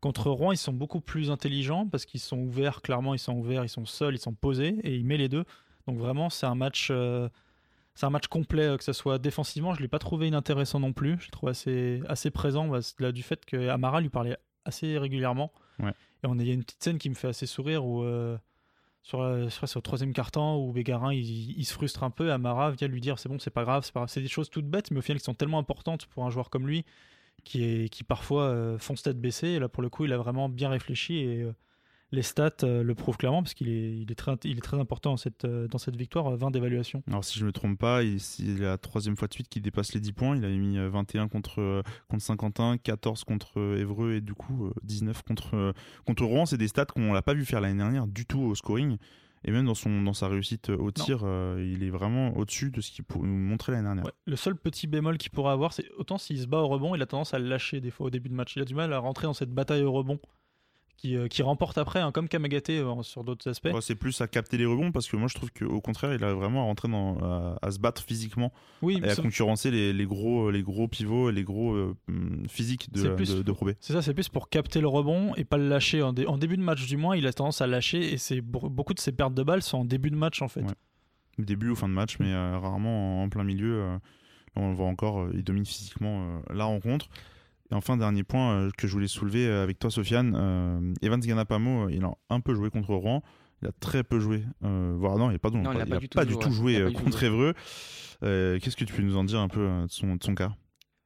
Contre 0.00 0.30
Rouen, 0.30 0.52
ils 0.52 0.58
sont 0.58 0.72
beaucoup 0.72 1.00
plus 1.00 1.30
intelligents 1.30 1.86
parce 1.86 2.04
qu'ils 2.04 2.20
sont 2.20 2.38
ouverts, 2.38 2.82
clairement, 2.82 3.14
ils 3.14 3.18
sont 3.18 3.34
ouverts, 3.34 3.64
ils 3.64 3.68
sont 3.68 3.86
seuls, 3.86 4.14
ils 4.14 4.20
sont 4.20 4.34
posés 4.34 4.78
et 4.82 4.94
il 4.94 5.06
met 5.06 5.16
les 5.16 5.28
deux. 5.28 5.44
Donc 5.86 5.98
vraiment, 5.98 6.28
c'est 6.28 6.46
un 6.46 6.54
match, 6.54 6.88
euh, 6.90 7.28
c'est 7.94 8.04
un 8.06 8.10
match 8.10 8.26
complet, 8.26 8.76
que 8.76 8.84
ce 8.84 8.92
soit 8.92 9.18
défensivement, 9.18 9.72
je 9.72 9.78
ne 9.78 9.82
l'ai 9.82 9.88
pas 9.88 9.98
trouvé 9.98 10.28
inintéressant 10.28 10.80
non 10.80 10.92
plus. 10.92 11.16
Je 11.20 11.26
le 11.26 11.30
trouve 11.30 11.48
assez, 11.48 12.02
assez 12.08 12.30
présent 12.30 12.68
bah, 12.68 12.80
là, 12.98 13.12
du 13.12 13.22
fait 13.22 13.44
que 13.46 13.68
Amara 13.68 14.00
lui 14.00 14.10
parlait 14.10 14.36
assez 14.66 14.98
régulièrement. 14.98 15.50
Ouais. 15.78 15.92
Et 16.22 16.26
on, 16.26 16.38
il 16.38 16.46
y 16.46 16.50
a 16.50 16.54
une 16.54 16.64
petite 16.64 16.82
scène 16.82 16.98
qui 16.98 17.08
me 17.08 17.14
fait 17.14 17.28
assez 17.28 17.46
sourire 17.46 17.86
où, 17.86 18.02
euh, 18.02 18.36
sur, 19.02 19.22
euh, 19.22 19.48
sur, 19.48 19.66
sur 19.66 19.78
le 19.78 19.82
troisième 19.82 20.12
carton 20.12 20.56
où 20.56 20.72
Bégarin 20.72 21.14
il, 21.14 21.58
il, 21.58 21.64
se 21.64 21.72
frustre 21.72 22.02
un 22.04 22.10
peu. 22.10 22.32
Amara 22.32 22.70
vient 22.72 22.88
lui 22.88 23.00
dire 23.00 23.18
c'est 23.18 23.30
bon, 23.30 23.38
c'est 23.38 23.50
pas 23.50 23.64
grave, 23.64 23.84
c'est 23.84 23.92
pas 23.92 24.00
grave. 24.00 24.10
C'est 24.10 24.20
des 24.20 24.28
choses 24.28 24.50
toutes 24.50 24.68
bêtes, 24.68 24.90
mais 24.90 24.98
au 24.98 25.02
final 25.02 25.20
qui 25.20 25.24
sont 25.24 25.34
tellement 25.34 25.58
importantes 25.58 26.04
pour 26.06 26.26
un 26.26 26.30
joueur 26.30 26.50
comme 26.50 26.66
lui 26.66 26.84
qui, 27.46 28.04
parfois 28.06 28.44
euh, 28.44 28.78
fonce 28.78 29.02
tête 29.02 29.20
baissée. 29.20 29.48
Et 29.48 29.58
là, 29.58 29.68
pour 29.68 29.82
le 29.82 29.88
coup, 29.88 30.04
il 30.04 30.12
a 30.12 30.18
vraiment 30.18 30.48
bien 30.48 30.68
réfléchi 30.68 31.18
et 31.18 31.42
euh, 31.42 31.52
les 32.12 32.22
stats 32.22 32.50
euh, 32.62 32.82
le 32.82 32.94
prouvent 32.94 33.16
clairement 33.16 33.42
parce 33.42 33.54
qu'il 33.54 33.68
est, 33.68 34.14
très, 34.14 34.32
important 34.78 35.10
dans 35.10 35.16
cette, 35.78 35.96
victoire, 35.96 36.36
20 36.36 36.50
d'évaluation. 36.50 37.02
Alors, 37.08 37.24
si 37.24 37.38
je 37.38 37.44
ne 37.44 37.48
me 37.48 37.52
trompe 37.52 37.78
pas, 37.78 38.00
c'est 38.18 38.58
la 38.58 38.78
troisième 38.78 39.16
fois 39.16 39.28
de 39.28 39.34
suite 39.34 39.48
qu'il 39.48 39.62
dépasse 39.62 39.94
les 39.94 40.00
10 40.00 40.12
points. 40.12 40.36
Il 40.36 40.44
avait 40.44 40.56
mis 40.56 40.76
21 40.76 41.28
contre, 41.28 41.82
contre 42.08 42.22
Saint-Quentin, 42.22 42.76
14 42.78 43.24
contre 43.24 43.76
Évreux 43.78 44.14
et 44.14 44.20
du 44.20 44.34
coup 44.34 44.70
19 44.82 45.22
contre, 45.22 45.72
contre 46.04 46.24
Rouen. 46.24 46.46
C'est 46.46 46.58
des 46.58 46.68
stats 46.68 46.86
qu'on 46.86 47.12
l'a 47.12 47.22
pas 47.22 47.34
vu 47.34 47.44
faire 47.44 47.60
l'année 47.60 47.78
dernière 47.78 48.06
du 48.06 48.26
tout 48.26 48.40
au 48.40 48.54
scoring. 48.54 48.98
Et 49.44 49.52
même 49.52 49.66
dans, 49.66 49.74
son, 49.74 50.02
dans 50.02 50.12
sa 50.12 50.28
réussite 50.28 50.70
au 50.70 50.90
tir, 50.90 51.20
euh, 51.22 51.64
il 51.64 51.84
est 51.84 51.90
vraiment 51.90 52.36
au-dessus 52.36 52.70
de 52.70 52.80
ce 52.80 52.90
qu'il 52.90 53.04
nous 53.14 53.26
montrait 53.26 53.72
l'année 53.72 53.84
dernière. 53.84 54.04
Ouais. 54.04 54.12
Le 54.26 54.36
seul 54.36 54.56
petit 54.56 54.86
bémol 54.86 55.18
qu'il 55.18 55.30
pourrait 55.30 55.52
avoir, 55.52 55.72
c'est 55.72 55.88
autant 55.98 56.18
s'il 56.18 56.40
se 56.40 56.46
bat 56.46 56.58
au 56.58 56.68
rebond, 56.68 56.94
il 56.94 57.02
a 57.02 57.06
tendance 57.06 57.32
à 57.34 57.38
le 57.38 57.48
lâcher 57.48 57.80
des 57.80 57.90
fois 57.90 58.06
au 58.06 58.10
début 58.10 58.28
de 58.28 58.34
match. 58.34 58.56
Il 58.56 58.62
a 58.62 58.64
du 58.64 58.74
mal 58.74 58.92
à 58.92 58.98
rentrer 58.98 59.26
dans 59.26 59.34
cette 59.34 59.52
bataille 59.52 59.82
au 59.82 59.92
rebond 59.92 60.18
qui, 60.96 61.16
euh, 61.16 61.28
qui 61.28 61.42
remporte 61.42 61.76
après, 61.78 62.00
hein, 62.00 62.10
comme 62.12 62.28
Kamagate 62.28 62.70
euh, 62.70 63.02
sur 63.02 63.24
d'autres 63.24 63.48
aspects. 63.48 63.68
Ouais, 63.72 63.80
c'est 63.80 63.94
plus 63.94 64.20
à 64.20 64.26
capter 64.26 64.56
les 64.56 64.64
rebonds 64.64 64.92
parce 64.92 65.08
que 65.08 65.16
moi 65.16 65.28
je 65.28 65.34
trouve 65.34 65.50
qu'au 65.52 65.80
contraire, 65.80 66.14
il 66.14 66.24
arrive 66.24 66.36
vraiment 66.36 66.62
à 66.62 66.64
rentrer 66.64 66.88
dans, 66.88 67.18
à, 67.18 67.58
à 67.60 67.70
se 67.70 67.78
battre 67.78 68.02
physiquement 68.02 68.52
oui, 68.82 69.00
et 69.02 69.08
à 69.08 69.16
concurrencer 69.16 69.70
les, 69.70 69.92
les, 69.92 70.06
gros, 70.06 70.50
les 70.50 70.62
gros 70.62 70.88
pivots 70.88 71.28
et 71.28 71.32
les 71.32 71.44
gros 71.44 71.74
euh, 71.74 71.94
physiques 72.48 72.92
de, 72.92 73.08
plus, 73.10 73.36
de, 73.36 73.42
de 73.42 73.52
Pro 73.52 73.66
B. 73.66 73.70
C'est 73.80 73.92
ça, 73.92 74.02
c'est 74.02 74.14
plus 74.14 74.28
pour 74.28 74.48
capter 74.48 74.80
le 74.80 74.88
rebond 74.88 75.34
et 75.36 75.44
pas 75.44 75.58
le 75.58 75.68
lâcher. 75.68 76.02
En, 76.02 76.12
dé, 76.12 76.26
en, 76.26 76.38
début 76.38 76.56
de 76.56 76.62
match, 76.62 76.86
du 76.86 76.96
moins, 76.96 77.16
il 77.16 77.26
a 77.26 77.32
tendance 77.32 77.60
à 77.60 77.66
lâcher 77.66 78.12
et 78.12 78.18
c'est 78.18 78.40
beaucoup 78.40 78.94
de 78.94 79.00
ses 79.00 79.12
pertes 79.12 79.34
de 79.34 79.42
balles 79.42 79.62
sont 79.62 79.78
en 79.78 79.84
début 79.84 80.10
de 80.10 80.16
match 80.16 80.42
en 80.42 80.48
fait. 80.48 80.62
Ouais. 80.62 80.74
Début 81.38 81.68
ou 81.68 81.76
fin 81.76 81.88
de 81.88 81.92
match, 81.94 82.16
mais 82.18 82.32
euh, 82.32 82.58
rarement 82.58 83.20
en, 83.20 83.24
en, 83.24 83.28
plein 83.28 83.44
milieu. 83.44 83.82
Euh, 83.82 83.98
on 84.58 84.70
le 84.70 84.74
voit 84.74 84.86
encore, 84.86 85.28
il 85.34 85.44
domine 85.44 85.66
physiquement 85.66 86.40
la 86.48 86.64
rencontre. 86.64 87.10
Et 87.70 87.74
enfin, 87.74 87.96
dernier 87.96 88.22
point 88.22 88.52
euh, 88.52 88.70
que 88.76 88.86
je 88.86 88.92
voulais 88.92 89.08
soulever 89.08 89.46
avec 89.48 89.78
toi, 89.78 89.90
Sofiane, 89.90 90.34
euh, 90.36 90.94
Evans 91.02 91.20
Ganapamo, 91.20 91.88
il 91.88 92.04
a 92.04 92.12
un 92.30 92.40
peu 92.40 92.54
joué 92.54 92.70
contre 92.70 92.94
Rouen. 92.94 93.22
Il 93.62 93.68
a 93.68 93.72
très 93.72 94.04
peu 94.04 94.20
joué, 94.20 94.44
euh, 94.64 94.94
voire 94.98 95.16
non, 95.16 95.30
il 95.30 95.32
n'a 95.32 95.38
pas, 95.38 95.50
non, 95.50 95.62
pas, 95.62 95.74
il 95.74 95.80
a 95.80 95.84
il 95.84 95.88
pas, 95.88 95.96
a 95.96 95.98
du 95.98 96.08
pas 96.08 96.26
tout 96.26 96.48
du 96.48 96.54
joué, 96.54 96.74
tout 96.74 96.80
joué 96.80 96.84
ouais. 96.84 96.92
contre 96.92 97.22
Évreux. 97.22 97.54
Qu'est-ce 98.20 98.76
que 98.76 98.84
tu 98.84 98.92
peux 98.92 99.02
nous 99.02 99.16
en 99.16 99.24
dire 99.24 99.40
un 99.40 99.48
peu 99.48 99.66
de 99.66 99.90
son, 99.90 100.16
de 100.16 100.22
son 100.22 100.34
cas? 100.34 100.54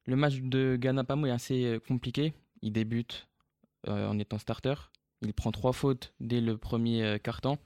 Le 0.07 0.17
match 0.17 0.40
de 0.40 0.76
Ganapamo 0.76 1.26
est 1.26 1.31
assez 1.31 1.79
compliqué. 1.87 2.33
Il 2.62 2.73
débute 2.73 3.29
euh, 3.88 4.09
en 4.09 4.19
étant 4.19 4.38
starter. 4.38 4.75
Il 5.23 5.33
prend 5.33 5.52
trois 5.52 5.73
fautes 5.73 6.12
dès 6.19 6.40
le 6.40 6.57
premier 6.57 7.19
carton. 7.23 7.57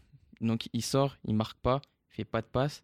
Donc 0.40 0.68
il 0.72 0.82
sort, 0.82 1.16
il 1.24 1.34
marque 1.34 1.58
pas, 1.60 1.80
il 2.10 2.16
fait 2.16 2.24
pas 2.24 2.42
de 2.42 2.46
passe. 2.46 2.82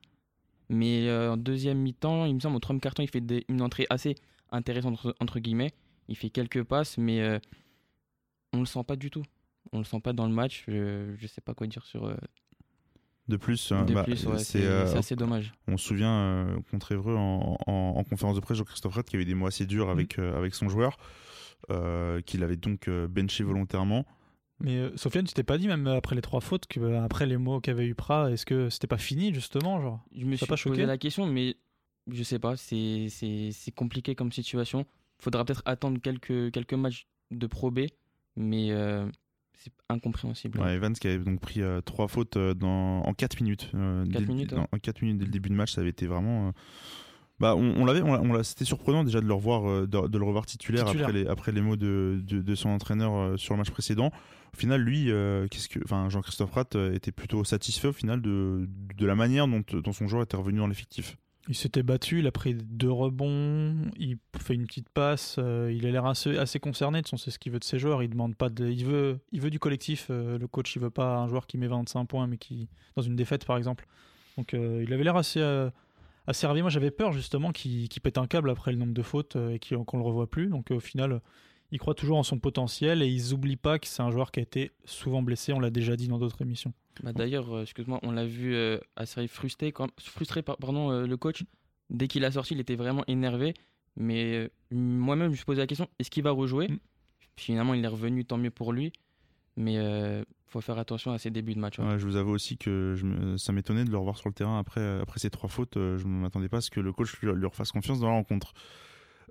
Mais 0.71 1.09
euh, 1.09 1.33
en 1.33 1.37
deuxième 1.37 1.79
mi-temps, 1.79 2.25
il 2.27 2.35
me 2.35 2.41
semble, 2.41 2.57
au 2.57 2.61
troisième 2.61 2.81
carton, 2.81 3.03
il 3.03 3.11
fait 3.11 3.21
des, 3.21 3.45
une 3.49 3.61
entrée 3.61 3.87
assez 3.91 4.15
intéressante 4.53 4.95
entre, 4.95 5.17
entre 5.21 5.41
guillemets 5.41 5.73
il 6.11 6.17
fait 6.17 6.29
quelques 6.31 6.63
passes, 6.63 6.99
mais 6.99 7.23
euh, 7.23 7.39
on 8.53 8.61
le 8.61 8.67
sent 8.67 8.85
pas 8.87 8.97
du 8.97 9.11
tout. 9.11 9.25
On 9.73 9.79
le 9.79 9.85
sent 9.85 10.01
pas 10.01 10.13
dans 10.13 10.27
le 10.27 10.35
match. 10.35 10.65
Je, 10.69 11.15
je 11.17 11.27
sais 11.27 11.41
pas 11.41 11.55
quoi 11.55 11.67
dire 11.67 11.87
sur. 11.87 12.05
Euh... 12.07 12.17
De 13.29 13.37
plus, 13.37 13.71
de 13.71 13.95
bah, 13.95 14.03
plus 14.03 14.27
ouais, 14.27 14.39
c'est 14.39 14.67
euh, 14.67 14.93
assez 14.97 15.15
dommage. 15.15 15.53
On 15.69 15.77
se 15.77 15.87
souvient 15.87 16.13
euh, 16.13 16.59
contre 16.71 16.93
Évreux 16.93 17.17
en, 17.17 17.57
en, 17.67 17.95
en, 17.97 18.05
conférence 18.05 18.35
de 18.35 18.41
presse, 18.41 18.59
Jean-Christophe 18.59 18.95
Red 18.95 19.05
qui 19.05 19.15
avait 19.17 19.25
des 19.25 19.35
mots 19.35 19.47
assez 19.47 19.67
durs 19.67 19.89
avec, 19.89 20.19
mmh. 20.19 20.23
avec 20.23 20.55
son 20.55 20.69
joueur, 20.69 20.99
euh, 21.71 22.21
qu'il 22.23 22.43
avait 22.43 22.57
donc 22.57 22.91
benché 22.91 23.45
volontairement. 23.45 24.05
Mais 24.61 24.77
euh, 24.77 24.97
Sofiane, 24.97 25.25
tu 25.25 25.33
t'es 25.33 25.43
pas 25.43 25.59
dit 25.59 25.67
même 25.67 25.87
après 25.87 26.15
les 26.15 26.21
trois 26.21 26.41
fautes, 26.41 26.67
que, 26.67 26.81
euh, 26.81 27.03
après 27.03 27.27
les 27.27 27.39
mots 27.39 27.61
qu'avait 27.61 27.87
eu 27.87 27.95
Prat, 27.95 28.31
est-ce 28.31 28.45
que 28.45 28.69
c'était 28.69 28.87
pas 28.87 28.99
fini 28.99 29.33
justement 29.33 29.81
genre? 29.81 30.01
Je 30.15 30.27
me 30.27 30.37
suis 30.37 30.47
pas 30.47 30.55
posé 30.55 30.63
choqué? 30.63 30.87
la 30.87 30.99
question, 30.99 31.27
mais 31.27 31.57
je 32.13 32.23
sais 32.23 32.39
pas, 32.39 32.57
c'est 32.57 33.09
compliqué 33.75 34.15
comme 34.15 34.31
situation 34.31 34.87
faudra 35.21 35.45
peut-être 35.45 35.63
attendre 35.65 36.01
quelques, 36.01 36.51
quelques 36.53 36.75
matchs 36.75 37.07
de 37.31 37.47
Pro 37.47 37.71
B, 37.71 37.81
mais 38.37 38.71
euh, 38.73 39.07
c'est 39.55 39.73
incompréhensible. 39.89 40.59
Ouais, 40.61 40.75
Evans 40.75 40.93
qui 40.95 41.07
avait 41.09 41.19
donc 41.19 41.41
pris 41.41 41.63
euh, 41.63 41.81
trois 41.81 42.09
fautes 42.09 42.39
dans, 42.39 43.01
en 43.03 43.13
4 43.15 43.41
minutes. 43.41 43.71
Euh, 43.75 44.05
4 44.07 44.27
minutes, 44.27 44.53
ouais. 44.53 44.67
En 44.73 44.79
4 44.79 45.03
minutes 45.03 45.19
dès 45.19 45.25
le 45.27 45.31
début 45.31 45.49
de 45.51 45.55
match, 45.55 45.73
ça 45.73 45.81
avait 45.81 45.91
été 45.91 46.07
vraiment. 46.07 46.53
bah, 47.39 47.55
on, 47.57 47.75
on 47.81 47.85
l'avait, 47.85 48.03
on, 48.03 48.13
on 48.13 48.43
c'était 48.43 48.65
surprenant 48.65 49.05
déjà 49.05 49.21
de 49.21 49.27
le 49.27 49.35
revoir, 49.35 49.87
de, 49.87 50.09
de 50.09 50.19
le 50.19 50.25
revoir 50.25 50.47
titulaire, 50.47 50.85
titulaire, 50.87 51.09
Après, 51.09 51.21
les, 51.21 51.29
après 51.29 51.53
les 51.53 51.61
mots 51.61 51.77
de, 51.77 52.21
de, 52.23 52.41
de 52.41 52.55
son 52.55 52.71
entraîneur 52.71 53.39
sur 53.39 53.55
le 53.55 53.59
match 53.59 53.71
précédent. 53.71 54.11
Au 54.53 54.57
final, 54.57 54.81
lui, 54.81 55.05
qu'est-ce 55.51 55.69
que, 55.69 55.79
enfin, 55.85 56.09
Jean-Christophe 56.09 56.51
Pratt 56.51 56.75
était 56.75 57.13
plutôt 57.13 57.45
satisfait 57.45 57.89
au 57.89 57.93
final 57.93 58.21
de, 58.21 58.69
de 58.97 59.07
la 59.07 59.15
manière 59.15 59.47
dont, 59.47 59.63
dont 59.73 59.93
son 59.93 60.09
joueur 60.09 60.23
était 60.25 60.37
revenu 60.37 60.59
dans 60.59 60.67
l'effectif. 60.67 61.17
Il 61.49 61.55
s'était 61.55 61.83
battu, 61.83 62.19
il 62.19 62.27
a 62.27 62.33
pris 62.33 62.55
deux 62.55 62.91
rebonds, 62.91 63.91
il 63.99 64.19
fait 64.39 64.55
une 64.55 64.67
petite 64.67 64.89
passe, 64.91 65.37
euh, 65.39 65.73
il 65.75 65.87
a 65.87 65.91
l'air 65.91 66.05
assez, 66.05 66.61
concerné, 66.61 67.01
de 67.01 67.07
son 67.07 67.17
c'est 67.17 67.31
ce 67.31 67.39
qu'il 67.39 67.51
veut 67.51 67.59
de 67.59 67.65
ses 67.65 67.79
joueurs, 67.79 68.03
il 68.03 68.11
demande 68.11 68.37
pas 68.37 68.51
de, 68.51 68.69
il 68.69 68.85
veut, 68.85 69.21
il 69.33 69.41
veut 69.41 69.51
du 69.51 69.59
collectif, 69.59 70.09
euh, 70.11 70.39
le 70.39 70.47
coach 70.47 70.77
il 70.77 70.83
veut 70.83 70.91
pas 70.91 71.17
un 71.17 71.29
joueur 71.29 71.47
qui 71.47 71.57
met 71.57 71.67
25 71.67 72.05
points 72.05 72.27
mais 72.27 72.37
qui 72.37 72.69
dans 72.95 73.03
une 73.03 73.17
défaite 73.17 73.47
par 73.47 73.57
exemple. 73.57 73.87
Donc 74.37 74.53
euh, 74.55 74.85
il 74.87 74.93
avait 74.93 75.03
l'air 75.03 75.17
assez, 75.17 75.41
assez 76.27 76.47
ravi. 76.47 76.61
Moi 76.61 76.71
j'avais 76.71 76.91
peur 76.91 77.13
justement 77.13 77.53
qu'il 77.53 77.89
qu 77.89 78.01
pète 78.01 78.19
un 78.19 78.27
câble 78.27 78.51
après 78.51 78.71
le 78.71 78.79
nombre 78.79 78.95
de 78.95 79.03
fautes 79.03 79.37
et 79.37 79.59
qu'on 79.59 79.97
le 79.97 80.05
revoit 80.05 80.29
plus. 80.29 80.49
Donc 80.49 80.71
au 80.71 80.81
final 80.81 81.21
il 81.73 81.79
croit 81.79 81.95
toujours 81.95 82.19
en 82.19 82.23
son 82.23 82.39
potentiel 82.39 83.03
et 83.03 83.09
ils 83.09 83.31
n'oublient 83.31 83.57
pas 83.57 83.79
que 83.79 83.87
c'est 83.87 84.03
un 84.03 84.11
joueur 84.11 84.33
qui 84.33 84.41
a 84.41 84.43
été 84.43 84.73
souvent 84.85 85.23
blessé, 85.23 85.53
on 85.53 85.61
l'a 85.61 85.71
déjà 85.71 85.97
dit 85.97 86.09
dans 86.09 86.19
d'autres 86.19 86.43
émissions. 86.43 86.73
Bah 87.03 87.13
D'ailleurs, 87.13 87.55
euh, 87.55 87.63
excuse-moi, 87.63 88.01
on 88.03 88.11
l'a 88.11 88.27
vu 88.27 88.55
euh, 88.55 88.79
assez 88.97 89.27
frustré, 89.29 89.73
quand, 89.73 89.89
frustré 90.01 90.43
par, 90.43 90.57
pardon, 90.57 90.91
euh, 90.91 91.07
le 91.07 91.17
coach. 91.17 91.45
Dès 91.89 92.09
qu'il 92.09 92.25
a 92.25 92.31
sorti, 92.31 92.55
il 92.55 92.61
était 92.61 92.77
vraiment 92.77 93.05
énervé. 93.07 93.55
Mais 93.97 94.51
moi-même, 94.71 95.27
je 95.27 95.31
me 95.31 95.37
suis 95.37 95.45
posé 95.45 95.61
la 95.61 95.67
question 95.67 95.89
est-ce 95.99 96.11
qu'il 96.11 96.23
va 96.23 96.31
rejouer 96.31 96.69
mm. 96.69 96.79
Finalement, 97.37 97.75
il 97.75 97.85
est 97.85 97.89
revenu, 97.89 98.25
tant 98.25 98.37
mieux 98.37 98.51
pour 98.51 98.73
lui. 98.73 98.93
Mais 99.57 99.75
il 99.75 99.79
euh, 99.79 100.25
faut 100.47 100.61
faire 100.61 100.79
attention 100.79 101.13
à 101.13 101.19
ses 101.19 101.31
débuts 101.31 101.55
de 101.55 101.59
match. 101.59 101.79
Ouais. 101.79 101.87
Ouais, 101.87 101.99
je 101.99 102.07
vous 102.07 102.17
avoue 102.17 102.33
aussi 102.33 102.57
que 102.57 102.95
je 102.97 103.05
me, 103.05 103.37
ça 103.37 103.53
m'étonnait 103.53 103.85
de 103.85 103.91
le 103.91 103.99
revoir 103.99 104.17
sur 104.17 104.29
le 104.29 104.35
terrain 104.35 104.59
après, 104.59 105.01
après 105.01 105.19
ces 105.19 105.31
trois 105.31 105.49
fautes. 105.49 105.75
Je 105.75 106.07
ne 106.07 106.21
m'attendais 106.21 106.49
pas 106.49 106.59
à 106.59 106.61
ce 106.61 106.71
que 106.71 106.81
le 106.81 106.93
coach 106.93 107.19
lui, 107.21 107.33
lui 107.33 107.47
refasse 107.47 107.73
confiance 107.73 108.01
dans 108.01 108.09
la 108.09 108.15
rencontre. 108.15 108.53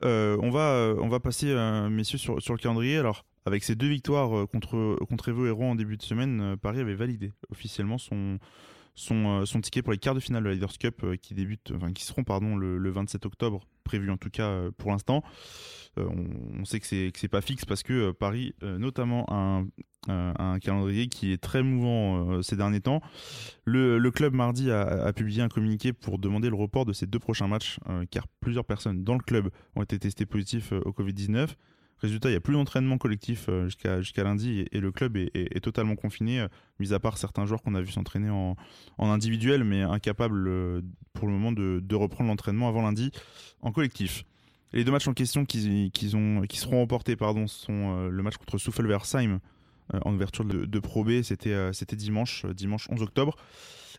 Euh, 0.04 0.38
on, 0.42 0.50
va, 0.50 0.94
on 1.00 1.08
va 1.10 1.20
passer, 1.20 1.48
euh, 1.50 1.90
messieurs, 1.90 2.18
sur, 2.18 2.42
sur, 2.42 2.54
le 2.54 2.60
calendrier. 2.60 2.98
Alors, 2.98 3.26
avec 3.46 3.64
ces 3.64 3.76
deux 3.76 3.88
victoires 3.88 4.48
contre, 4.48 4.98
contre 5.08 5.30
Evo 5.30 5.46
et 5.46 5.52
Rouen 5.52 5.72
en 5.72 5.76
début 5.76 5.98
de 5.98 6.02
semaine, 6.02 6.42
euh, 6.42 6.56
Paris 6.56 6.80
avait 6.80 6.96
validé 6.96 7.34
officiellement 7.52 7.98
son, 7.98 8.40
son, 9.00 9.46
son 9.46 9.62
ticket 9.62 9.82
pour 9.82 9.92
les 9.92 9.98
quarts 9.98 10.16
de 10.16 10.20
finale 10.20 10.44
de 10.44 10.50
la 10.50 10.56
Leaders 10.56 10.78
Cup 10.78 11.06
qui, 11.22 11.34
débutent, 11.34 11.72
enfin, 11.76 11.92
qui 11.94 12.04
seront 12.04 12.24
pardon, 12.24 12.56
le, 12.56 12.78
le 12.78 12.90
27 12.90 13.26
octobre, 13.26 13.66
prévu 13.84 14.12
en 14.12 14.18
tout 14.18 14.30
cas 14.30 14.64
pour 14.78 14.92
l'instant. 14.92 15.24
On, 15.98 16.28
on, 16.60 16.66
sait 16.66 16.80
que 16.80 16.86
c'est 16.86 17.12
que 17.12 17.20
c'est 17.20 17.28
pas 17.28 17.42
fixe 17.42 17.66
parce 17.66 17.84
que 17.84 18.12
Paris, 18.12 18.54
notamment, 18.62 19.26
a 19.28 19.64
un, 20.08 20.34
un, 20.38 20.60
calendrier 20.60 21.08
qui 21.08 21.32
est 21.32 21.38
très 21.38 21.64
mouvant 21.64 22.32
euh, 22.32 22.42
ces 22.42 22.56
derniers 22.56 22.82
temps. 22.82 23.02
Le, 23.66 23.98
le 23.98 24.12
club 24.12 24.34
mardi 24.34 24.72
a, 24.72 24.82
a, 24.82 25.14
publié 25.14 25.42
un 25.42 25.50
communiqué 25.50 25.94
pour 25.94 26.20
demander 26.20 26.50
le 26.50 26.56
report 26.56 26.86
de 26.86 26.94
ces 26.94 27.06
deux 27.06 27.20
prochains 27.20 27.48
matchs, 27.48 27.80
euh, 27.90 28.06
car 28.10 28.28
plusieurs 28.40 28.66
personnes 28.66 29.04
dans 29.04 29.16
le 29.16 29.22
club 29.22 29.50
ont 29.76 29.84
été 29.84 30.00
testées 30.00 30.26
positives 30.26 30.70
euh, 30.72 30.82
au 30.86 30.92
Covid-19. 30.92 31.50
Résultat, 32.02 32.30
il 32.30 32.34
n'y 32.34 32.38
a 32.38 32.42
plus 32.42 32.54
d'entraînement 32.54 32.98
collectif 32.98 33.50
jusqu'à 33.66 34.02
jusqu'à 34.02 34.24
lundi 34.24 34.66
et, 34.72 34.80
le 34.80 34.92
club 34.92 35.18
est, 35.18 35.64
totalement 35.64 35.96
confiné, 35.96 36.46
mis 36.80 36.94
à 36.94 37.00
part 37.00 37.18
certains 37.18 37.46
joueurs 37.46 37.62
qu'on 37.62 37.76
a 37.76 37.82
vu 37.82 37.92
s'entraîner 37.92 38.30
en, 38.30 38.56
individuel, 38.98 39.66
mais 39.66 39.82
incapables 39.82 40.82
pour 41.14 41.28
le 41.28 41.34
moment 41.34 41.52
de, 41.52 41.96
reprendre 41.96 42.30
l'entraînement 42.30 42.70
avant 42.70 42.82
lundi 42.82 43.12
en 43.62 43.74
collectif. 43.74 44.24
Les 44.72 44.84
deux 44.86 44.92
matchs 44.92 45.08
en 45.08 45.14
question 45.14 45.44
qui, 45.44 45.92
qui, 45.92 46.16
ont, 46.16 46.44
qui 46.48 46.58
seront 46.58 46.78
remportés 46.80 47.16
pardon, 47.18 47.48
sont 47.48 48.08
le 48.08 48.24
match 48.24 48.38
contre 48.38 48.58
Souffle-Versheim 48.58 49.40
en 50.06 50.14
ouverture 50.14 50.46
de, 50.46 50.66
de 50.66 50.80
Pro 50.80 51.04
B, 51.04 51.22
c'était 51.24 51.54
euh, 51.54 51.74
c'était 51.74 51.96
dimanche, 51.96 52.46
dimanche 52.46 52.88
11 52.90 53.02
octobre. 53.02 53.36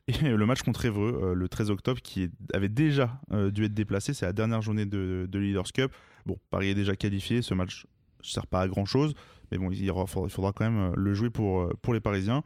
Et 0.09 0.13
le 0.37 0.47
match 0.47 0.63
contre 0.63 0.85
Évreux, 0.85 1.21
euh, 1.23 1.35
le 1.35 1.49
13 1.49 1.71
octobre, 1.71 2.01
qui 2.01 2.31
avait 2.53 2.69
déjà 2.69 3.21
euh, 3.33 3.51
dû 3.51 3.65
être 3.65 3.75
déplacé, 3.75 4.15
c'est 4.15 4.27
la 4.27 4.33
dernière 4.33 4.63
journée 4.63 4.87
de, 4.87 5.27
de 5.29 5.39
Leaders 5.39 5.73
Cup. 5.73 5.93
Bon, 6.27 6.39
Paris 6.51 6.69
est 6.69 6.75
déjà 6.75 6.97
qualifié, 6.97 7.43
ce 7.43 7.55
match 7.55 7.87
ne 8.21 8.25
sert 8.25 8.47
pas 8.47 8.63
à 8.63 8.69
grand 8.69 8.85
chose, 8.85 9.15
mais 9.51 9.59
bon, 9.59 9.71
il, 9.71 9.91
faudra 10.29 10.53
quand 10.53 10.71
même 10.71 10.93
le 10.95 11.15
jouer 11.15 11.31
pour, 11.31 11.73
pour 11.81 11.95
les 11.95 12.01
Parisiens. 12.01 12.43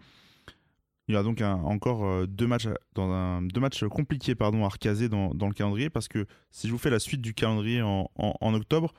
Il 1.06 1.14
y 1.14 1.18
a 1.18 1.22
donc 1.22 1.42
encore 1.42 2.26
deux 2.26 2.46
matchs, 2.46 2.66
dans 2.94 3.10
un, 3.12 3.42
deux 3.42 3.60
matchs 3.60 3.84
compliqués 3.84 4.34
pardon, 4.34 4.64
à 4.64 4.68
recaser 4.68 5.10
dans, 5.10 5.34
dans, 5.34 5.48
le 5.48 5.52
calendrier 5.52 5.90
parce 5.90 6.08
que 6.08 6.24
si 6.50 6.66
je 6.66 6.72
vous 6.72 6.78
fais 6.78 6.88
la 6.88 6.98
suite 6.98 7.20
du 7.20 7.34
calendrier 7.34 7.82
en, 7.82 8.10
en, 8.16 8.34
en, 8.40 8.54
octobre, 8.54 8.94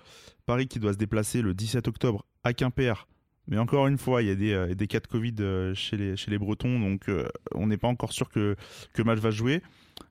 Paris 0.45 0.67
qui 0.67 0.79
doit 0.79 0.93
se 0.93 0.99
déplacer 0.99 1.41
le 1.41 1.55
17 1.55 1.87
octobre 1.87 2.27
à 2.43 2.53
Quimper 2.53 3.07
mais 3.47 3.57
encore 3.57 3.87
une 3.87 3.97
fois, 3.97 4.21
il 4.21 4.27
y 4.27 4.31
a 4.31 4.35
des, 4.35 4.53
euh, 4.53 4.85
cas 4.87 4.99
de 4.99 5.07
Covid 5.07 5.35
euh, 5.39 5.73
chez, 5.75 5.97
les, 5.97 6.37
Bretons, 6.37 6.79
donc 6.79 7.09
euh, 7.09 7.27
on 7.53 7.67
n'est 7.67 7.77
pas 7.77 7.87
encore 7.87 8.11
sûr 8.11 8.29
que, 8.29 8.55
que 8.93 9.01
match 9.01 9.19
va 9.19 9.31
jouer. 9.31 9.61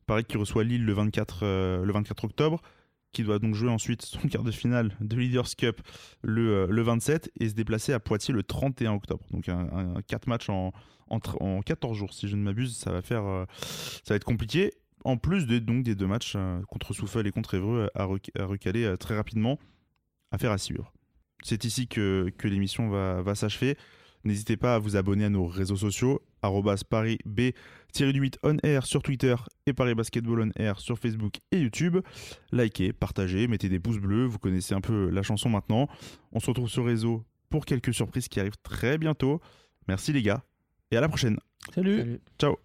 Paris 0.06 0.24
qui 0.24 0.36
reçoit 0.36 0.64
Lille 0.64 0.84
le 0.84 0.92
24, 0.92 1.40
euh, 1.42 1.84
le 1.84 1.92
24 1.92 2.24
octobre, 2.24 2.60
qui 3.12 3.22
doit 3.22 3.38
donc 3.38 3.54
jouer 3.54 3.70
ensuite 3.70 4.02
son 4.02 4.20
quart 4.28 4.42
de 4.42 4.50
finale 4.50 4.96
de 5.00 5.16
Leaders 5.16 5.48
Cup 5.56 5.80
le, 6.22 6.66
le 6.66 6.82
27 6.82 7.30
et 7.40 7.48
se 7.48 7.54
déplacer 7.54 7.92
à 7.92 8.00
Poitiers 8.00 8.34
le 8.34 8.42
31 8.42 8.92
octobre. 8.92 9.24
Donc 9.30 9.48
un, 9.48 9.94
un 9.96 10.02
4 10.02 10.26
matchs 10.28 10.48
en, 10.48 10.72
en, 11.08 11.18
en 11.40 11.60
14 11.62 11.96
jours, 11.96 12.14
si 12.14 12.28
je 12.28 12.36
ne 12.36 12.42
m'abuse, 12.42 12.76
ça 12.76 12.92
va 12.92 13.02
faire, 13.02 13.24
ça 13.58 14.14
va 14.14 14.16
être 14.16 14.24
compliqué. 14.24 14.72
En 15.04 15.18
plus 15.18 15.46
de, 15.46 15.58
donc 15.58 15.82
des 15.82 15.94
deux 15.94 16.06
matchs 16.06 16.34
contre 16.68 16.94
Souffle 16.94 17.26
et 17.26 17.30
contre 17.30 17.54
Évreux 17.54 17.90
à, 17.94 18.04
rec- 18.06 18.30
à 18.38 18.46
recaler 18.46 18.94
très 18.98 19.14
rapidement, 19.14 19.58
affaire 20.30 20.50
à 20.50 20.56
suivre. 20.58 20.92
C'est 21.44 21.64
ici 21.64 21.86
que, 21.86 22.32
que 22.36 22.48
l'émission 22.48 22.88
va, 22.88 23.22
va 23.22 23.36
s'achever. 23.36 23.76
N'hésitez 24.24 24.56
pas 24.56 24.74
à 24.74 24.78
vous 24.78 24.96
abonner 24.96 25.26
à 25.26 25.28
nos 25.28 25.46
réseaux 25.46 25.76
sociaux, 25.76 26.22
arrobas 26.40 26.82
Paris 26.88 27.18
B 27.26 27.50
8 28.00 28.38
on 28.42 28.56
air 28.62 28.86
sur 28.86 29.02
Twitter 29.02 29.36
et 29.66 29.74
Paris 29.74 29.94
Basketball 29.94 30.40
on 30.40 30.62
air 30.62 30.80
sur 30.80 30.98
Facebook 30.98 31.34
et 31.52 31.58
YouTube. 31.58 31.98
Likez, 32.50 32.94
partagez, 32.94 33.46
mettez 33.46 33.68
des 33.68 33.78
pouces 33.78 33.98
bleus, 33.98 34.24
vous 34.24 34.38
connaissez 34.38 34.74
un 34.74 34.80
peu 34.80 35.10
la 35.10 35.22
chanson 35.22 35.50
maintenant. 35.50 35.88
On 36.32 36.40
se 36.40 36.46
retrouve 36.46 36.70
sur 36.70 36.86
réseau 36.86 37.22
pour 37.50 37.66
quelques 37.66 37.92
surprises 37.92 38.28
qui 38.28 38.40
arrivent 38.40 38.56
très 38.62 38.96
bientôt. 38.96 39.40
Merci 39.86 40.14
les 40.14 40.22
gars 40.22 40.42
et 40.90 40.96
à 40.96 41.02
la 41.02 41.08
prochaine. 41.08 41.38
Salut. 41.74 41.98
Salut. 41.98 42.20
Ciao 42.40 42.56